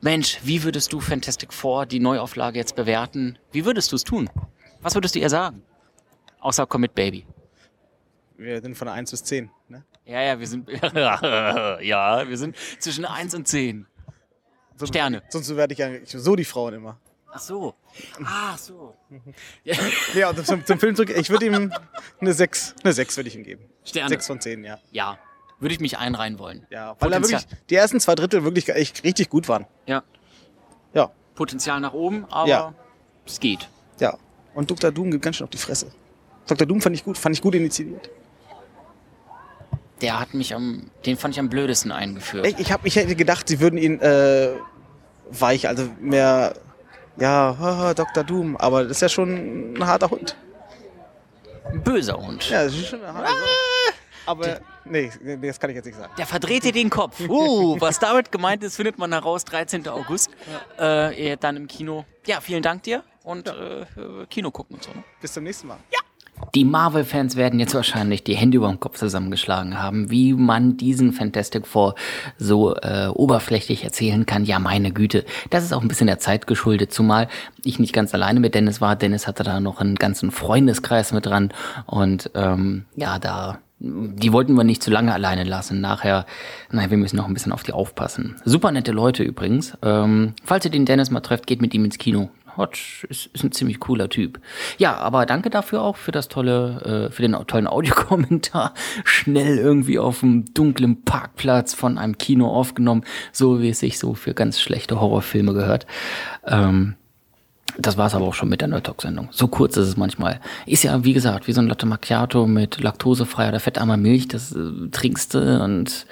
Mensch, 0.00 0.38
wie 0.42 0.62
würdest 0.62 0.90
du 0.94 1.00
Fantastic 1.00 1.52
Four, 1.52 1.84
die 1.84 2.00
Neuauflage 2.00 2.58
jetzt 2.58 2.76
bewerten? 2.76 3.38
Wie 3.52 3.66
würdest 3.66 3.92
du 3.92 3.96
es 3.96 4.04
tun? 4.04 4.30
Was 4.80 4.94
würdest 4.94 5.14
du 5.14 5.18
ihr 5.18 5.28
sagen? 5.28 5.62
Außer 6.40 6.66
Commit 6.66 6.94
Baby. 6.94 7.26
Wir 8.38 8.62
sind 8.62 8.74
von 8.74 8.88
1 8.88 9.10
bis 9.10 9.22
10, 9.24 9.50
ne? 9.68 9.84
Ja, 10.06 10.22
ja, 10.22 10.40
wir 10.40 10.46
sind, 10.46 10.66
ja, 10.94 12.26
wir 12.26 12.38
sind 12.38 12.56
zwischen 12.78 13.04
1 13.04 13.34
und 13.34 13.46
10. 13.46 13.86
Sterne. 14.86 15.22
Sonst 15.28 15.54
werde 15.56 15.72
ich 15.72 15.80
ja 15.80 15.90
so 16.04 16.36
die 16.36 16.44
Frauen 16.44 16.74
immer. 16.74 17.00
Ach 17.30 17.40
so. 17.40 17.74
Ah, 18.24 18.56
so. 18.56 18.94
ja, 20.14 20.34
zum, 20.44 20.64
zum 20.64 20.78
Film 20.78 20.96
zurück. 20.96 21.10
Ich 21.16 21.30
würde 21.30 21.46
ihm 21.46 21.72
eine 22.20 22.32
6, 22.32 22.76
eine 22.82 22.92
6 22.92 23.16
würde 23.16 23.28
ich 23.28 23.36
ihm 23.36 23.44
geben. 23.44 23.64
Sterne. 23.84 24.08
6 24.08 24.26
von 24.26 24.40
10, 24.40 24.64
ja. 24.64 24.78
Ja. 24.90 25.18
Würde 25.60 25.74
ich 25.74 25.80
mich 25.80 25.98
einreihen 25.98 26.38
wollen. 26.38 26.66
Ja, 26.70 26.96
weil 27.00 27.10
da 27.10 27.20
wirklich 27.20 27.46
die 27.68 27.74
ersten 27.74 28.00
zwei 28.00 28.14
Drittel 28.14 28.44
wirklich 28.44 28.68
echt 28.68 29.02
richtig 29.04 29.28
gut 29.28 29.48
waren. 29.48 29.66
Ja. 29.86 30.04
Ja. 30.94 31.10
Potenzial 31.34 31.80
nach 31.80 31.92
oben, 31.92 32.24
aber 32.30 32.48
ja. 32.48 32.74
es 33.26 33.40
geht. 33.40 33.68
Ja. 33.98 34.16
Und 34.54 34.70
Dr. 34.70 34.90
Doom 34.90 35.10
gibt 35.10 35.22
ganz 35.22 35.36
schön 35.36 35.44
auf 35.44 35.50
die 35.50 35.58
Fresse. 35.58 35.90
Dr. 36.46 36.66
Doom 36.66 36.80
fand 36.80 36.96
ich 36.96 37.04
gut, 37.04 37.18
fand 37.18 37.34
ich 37.36 37.42
gut 37.42 37.54
initiiert. 37.54 38.08
Der 40.00 40.20
hat 40.20 40.32
mich 40.32 40.54
am, 40.54 40.90
den 41.04 41.16
fand 41.16 41.34
ich 41.34 41.40
am 41.40 41.48
blödesten 41.48 41.90
eingeführt. 41.90 42.46
Ich, 42.46 42.58
ich, 42.58 42.72
hab, 42.72 42.86
ich 42.86 42.96
hätte 42.96 43.16
gedacht, 43.16 43.48
sie 43.48 43.60
würden 43.60 43.78
ihn 43.78 44.00
äh, 44.00 44.52
weich, 45.30 45.66
also 45.68 45.88
mehr 46.00 46.54
ja, 47.20 47.56
haha, 47.58 47.94
Dr. 47.94 48.24
Doom, 48.24 48.56
aber 48.56 48.84
das 48.84 48.92
ist 48.92 49.02
ja 49.02 49.08
schon 49.08 49.74
ein 49.74 49.86
harter 49.86 50.10
Hund. 50.10 50.36
Ein 51.64 51.82
böser 51.82 52.16
Hund. 52.16 52.48
Ja, 52.48 52.64
das 52.64 52.74
ist 52.74 52.88
schon 52.88 53.02
ein 53.04 53.12
harter 53.12 53.30
Hund. 53.30 53.48
Aber 54.26 54.60
nee, 54.84 55.10
das 55.40 55.58
kann 55.58 55.70
ich 55.70 55.76
jetzt 55.76 55.86
nicht 55.86 55.96
sagen. 55.96 56.12
Der 56.18 56.26
verdreht 56.26 56.62
dir 56.62 56.72
den 56.72 56.90
Kopf. 56.90 57.18
Uh, 57.20 57.80
was 57.80 57.98
damit 57.98 58.30
gemeint 58.30 58.62
ist, 58.62 58.76
findet 58.76 58.98
man 58.98 59.10
heraus 59.12 59.44
13. 59.46 59.88
August. 59.88 60.30
Ja. 60.78 61.10
Äh, 61.10 61.36
dann 61.38 61.56
im 61.56 61.66
Kino. 61.66 62.04
Ja, 62.26 62.42
vielen 62.42 62.62
Dank 62.62 62.82
dir 62.82 63.02
und 63.22 63.46
ja. 63.46 63.54
äh, 63.54 64.26
Kino 64.28 64.50
gucken 64.50 64.76
und 64.76 64.84
so. 64.84 64.90
Ne? 64.90 65.02
Bis 65.20 65.32
zum 65.32 65.44
nächsten 65.44 65.68
Mal. 65.68 65.78
Ja. 65.90 65.97
Die 66.54 66.64
Marvel-Fans 66.64 67.36
werden 67.36 67.60
jetzt 67.60 67.74
wahrscheinlich 67.74 68.24
die 68.24 68.36
Hände 68.36 68.56
über 68.56 68.68
den 68.68 68.80
Kopf 68.80 68.98
zusammengeschlagen 68.98 69.80
haben, 69.80 70.10
wie 70.10 70.32
man 70.32 70.76
diesen 70.76 71.12
Fantastic 71.12 71.66
Four 71.66 71.94
so 72.38 72.74
äh, 72.76 73.08
oberflächlich 73.08 73.84
erzählen 73.84 74.26
kann. 74.26 74.44
Ja, 74.44 74.58
meine 74.58 74.92
Güte, 74.92 75.24
das 75.50 75.64
ist 75.64 75.72
auch 75.72 75.82
ein 75.82 75.88
bisschen 75.88 76.06
der 76.06 76.18
Zeit 76.18 76.46
geschuldet, 76.46 76.92
zumal 76.92 77.28
ich 77.64 77.78
nicht 77.78 77.92
ganz 77.92 78.14
alleine 78.14 78.40
mit 78.40 78.54
Dennis 78.54 78.80
war. 78.80 78.96
Dennis 78.96 79.26
hatte 79.26 79.42
da 79.42 79.60
noch 79.60 79.80
einen 79.80 79.96
ganzen 79.96 80.30
Freundeskreis 80.30 81.12
mit 81.12 81.26
dran 81.26 81.52
und 81.86 82.30
ähm, 82.34 82.86
ja, 82.96 83.18
da 83.18 83.58
die 83.80 84.32
wollten 84.32 84.54
wir 84.54 84.64
nicht 84.64 84.82
zu 84.82 84.90
lange 84.90 85.12
alleine 85.14 85.44
lassen. 85.44 85.80
Nachher, 85.80 86.26
naja, 86.70 86.90
wir 86.90 86.98
müssen 86.98 87.16
noch 87.16 87.28
ein 87.28 87.34
bisschen 87.34 87.52
auf 87.52 87.62
die 87.62 87.72
aufpassen. 87.72 88.36
Super 88.44 88.72
nette 88.72 88.92
Leute 88.92 89.22
übrigens. 89.22 89.78
Ähm, 89.82 90.34
falls 90.44 90.64
ihr 90.64 90.70
den 90.70 90.84
Dennis 90.84 91.10
mal 91.10 91.20
trefft, 91.20 91.46
geht 91.46 91.62
mit 91.62 91.74
ihm 91.74 91.84
ins 91.84 91.98
Kino. 91.98 92.28
Hodge 92.58 93.06
ist, 93.08 93.30
ist 93.32 93.44
ein 93.44 93.52
ziemlich 93.52 93.80
cooler 93.80 94.08
Typ. 94.08 94.40
Ja, 94.76 94.96
aber 94.96 95.24
danke 95.24 95.48
dafür 95.48 95.82
auch 95.82 95.96
für 95.96 96.12
das 96.12 96.28
tolle, 96.28 97.08
äh, 97.08 97.12
für 97.12 97.22
den 97.22 97.32
tollen 97.46 97.66
Audiokommentar. 97.66 98.74
Schnell 99.04 99.56
irgendwie 99.58 99.98
auf 99.98 100.20
dem 100.20 100.52
dunklen 100.52 101.04
Parkplatz 101.04 101.74
von 101.74 101.96
einem 101.96 102.18
Kino 102.18 102.48
aufgenommen, 102.48 103.04
so 103.32 103.60
wie 103.62 103.70
es 103.70 103.78
sich 103.80 103.98
so 103.98 104.14
für 104.14 104.34
ganz 104.34 104.60
schlechte 104.60 105.00
Horrorfilme 105.00 105.54
gehört. 105.54 105.86
Ähm, 106.46 106.96
das 107.78 107.96
war 107.96 108.06
es 108.06 108.14
aber 108.14 108.26
auch 108.26 108.34
schon 108.34 108.48
mit 108.48 108.60
der 108.60 108.68
Nerd 108.68 108.86
Talk-Sendung. 108.86 109.28
So 109.30 109.46
kurz 109.46 109.76
ist 109.76 109.88
es 109.88 109.96
manchmal. 109.96 110.40
Ist 110.66 110.82
ja, 110.82 111.04
wie 111.04 111.12
gesagt, 111.12 111.46
wie 111.46 111.52
so 111.52 111.60
ein 111.60 111.68
Latte 111.68 111.86
Macchiato 111.86 112.46
mit 112.46 112.82
laktosefreier 112.82 113.50
oder 113.50 113.60
fettarmer 113.60 113.96
Milch. 113.96 114.26
Das 114.26 114.52
äh, 114.52 114.88
trinkst 114.90 115.34
du 115.34 115.62
und 115.62 116.06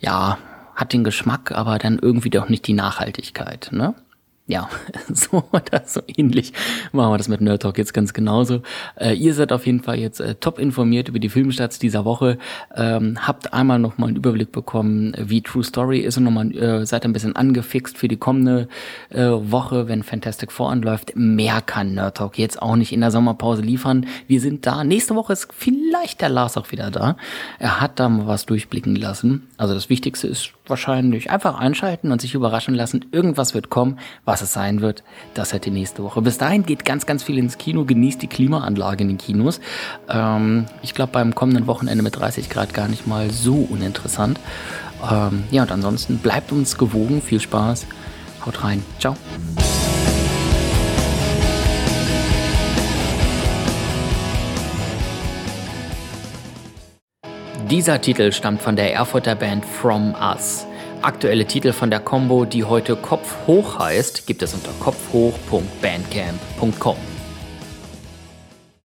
ja, 0.00 0.38
hat 0.74 0.92
den 0.92 1.04
Geschmack, 1.04 1.52
aber 1.52 1.78
dann 1.78 1.98
irgendwie 1.98 2.30
doch 2.30 2.48
nicht 2.48 2.66
die 2.66 2.74
Nachhaltigkeit. 2.74 3.70
Ne? 3.72 3.94
Ja, 4.46 4.68
so 5.12 5.44
oder 5.52 5.82
so 5.86 6.00
ähnlich 6.06 6.52
machen 6.92 7.12
wir 7.12 7.18
das 7.18 7.28
mit 7.28 7.40
Nerd 7.40 7.62
Talk 7.62 7.78
jetzt 7.78 7.94
ganz 7.94 8.12
genauso. 8.12 8.62
Äh, 8.96 9.14
ihr 9.14 9.32
seid 9.34 9.52
auf 9.52 9.64
jeden 9.64 9.80
Fall 9.80 9.98
jetzt 9.98 10.20
äh, 10.20 10.34
top 10.34 10.58
informiert 10.58 11.08
über 11.08 11.18
die 11.18 11.28
Filmstarts 11.28 11.78
dieser 11.78 12.04
Woche. 12.04 12.38
Ähm, 12.74 13.16
habt 13.26 13.52
einmal 13.52 13.78
nochmal 13.78 14.08
einen 14.08 14.16
Überblick 14.16 14.50
bekommen, 14.50 15.14
wie 15.18 15.40
True 15.42 15.62
Story 15.62 16.00
ist 16.00 16.16
und 16.18 16.24
nochmal 16.24 16.56
äh, 16.56 16.84
seid 16.84 17.04
ein 17.04 17.12
bisschen 17.12 17.36
angefixt 17.36 17.96
für 17.96 18.08
die 18.08 18.16
kommende 18.16 18.68
äh, 19.10 19.26
Woche, 19.28 19.88
wenn 19.88 20.02
Fantastic 20.02 20.50
Four 20.50 20.70
anläuft. 20.70 21.12
Mehr 21.14 21.60
kann 21.60 21.94
Nerd 21.94 22.16
Talk 22.16 22.38
jetzt 22.38 22.60
auch 22.60 22.76
nicht 22.76 22.92
in 22.92 23.00
der 23.00 23.12
Sommerpause 23.12 23.62
liefern. 23.62 24.06
Wir 24.26 24.40
sind 24.40 24.66
da. 24.66 24.82
Nächste 24.82 25.14
Woche 25.14 25.32
ist 25.32 25.48
vielleicht 25.56 26.20
der 26.20 26.28
Lars 26.28 26.56
auch 26.56 26.72
wieder 26.72 26.90
da. 26.90 27.16
Er 27.58 27.80
hat 27.80 28.00
da 28.00 28.08
mal 28.08 28.26
was 28.26 28.46
durchblicken 28.46 28.96
lassen. 28.96 29.48
Also 29.56 29.74
das 29.74 29.88
Wichtigste 29.90 30.26
ist 30.26 30.52
wahrscheinlich 30.70 31.30
einfach 31.30 31.58
einschalten 31.58 32.12
und 32.12 32.20
sich 32.20 32.34
überraschen 32.34 32.74
lassen. 32.74 33.04
Irgendwas 33.12 33.54
wird 33.54 33.70
kommen, 33.70 33.98
was 34.24 34.42
es 34.42 34.52
sein 34.52 34.80
wird. 34.80 35.02
Das 35.34 35.52
hätte 35.52 35.70
nächste 35.70 36.02
Woche. 36.02 36.22
Bis 36.22 36.38
dahin 36.38 36.64
geht 36.64 36.84
ganz, 36.84 37.06
ganz 37.06 37.22
viel 37.22 37.38
ins 37.38 37.58
Kino. 37.58 37.84
Genießt 37.84 38.22
die 38.22 38.28
Klimaanlage 38.28 39.02
in 39.02 39.08
den 39.08 39.18
Kinos. 39.18 39.60
Ähm, 40.08 40.66
ich 40.82 40.94
glaube, 40.94 41.12
beim 41.12 41.34
kommenden 41.34 41.66
Wochenende 41.66 42.02
mit 42.02 42.16
30 42.16 42.48
Grad 42.48 42.72
gar 42.72 42.88
nicht 42.88 43.06
mal 43.06 43.30
so 43.30 43.54
uninteressant. 43.54 44.40
Ähm, 45.10 45.44
ja, 45.50 45.62
und 45.62 45.72
ansonsten 45.72 46.18
bleibt 46.18 46.52
uns 46.52 46.78
gewogen. 46.78 47.20
Viel 47.20 47.40
Spaß. 47.40 47.86
Haut 48.46 48.64
rein. 48.64 48.82
Ciao. 48.98 49.16
Dieser 57.70 58.00
Titel 58.00 58.32
stammt 58.32 58.62
von 58.62 58.74
der 58.74 58.92
Erfurter 58.92 59.36
Band 59.36 59.64
From 59.64 60.16
Us. 60.20 60.66
Aktuelle 61.02 61.46
Titel 61.46 61.72
von 61.72 61.88
der 61.88 62.00
Combo, 62.00 62.44
die 62.44 62.64
heute 62.64 62.96
Kopf 62.96 63.36
hoch 63.46 63.78
heißt, 63.78 64.26
gibt 64.26 64.42
es 64.42 64.54
unter 64.54 64.72
kopfhoch.bandcamp.com. 64.80 67.09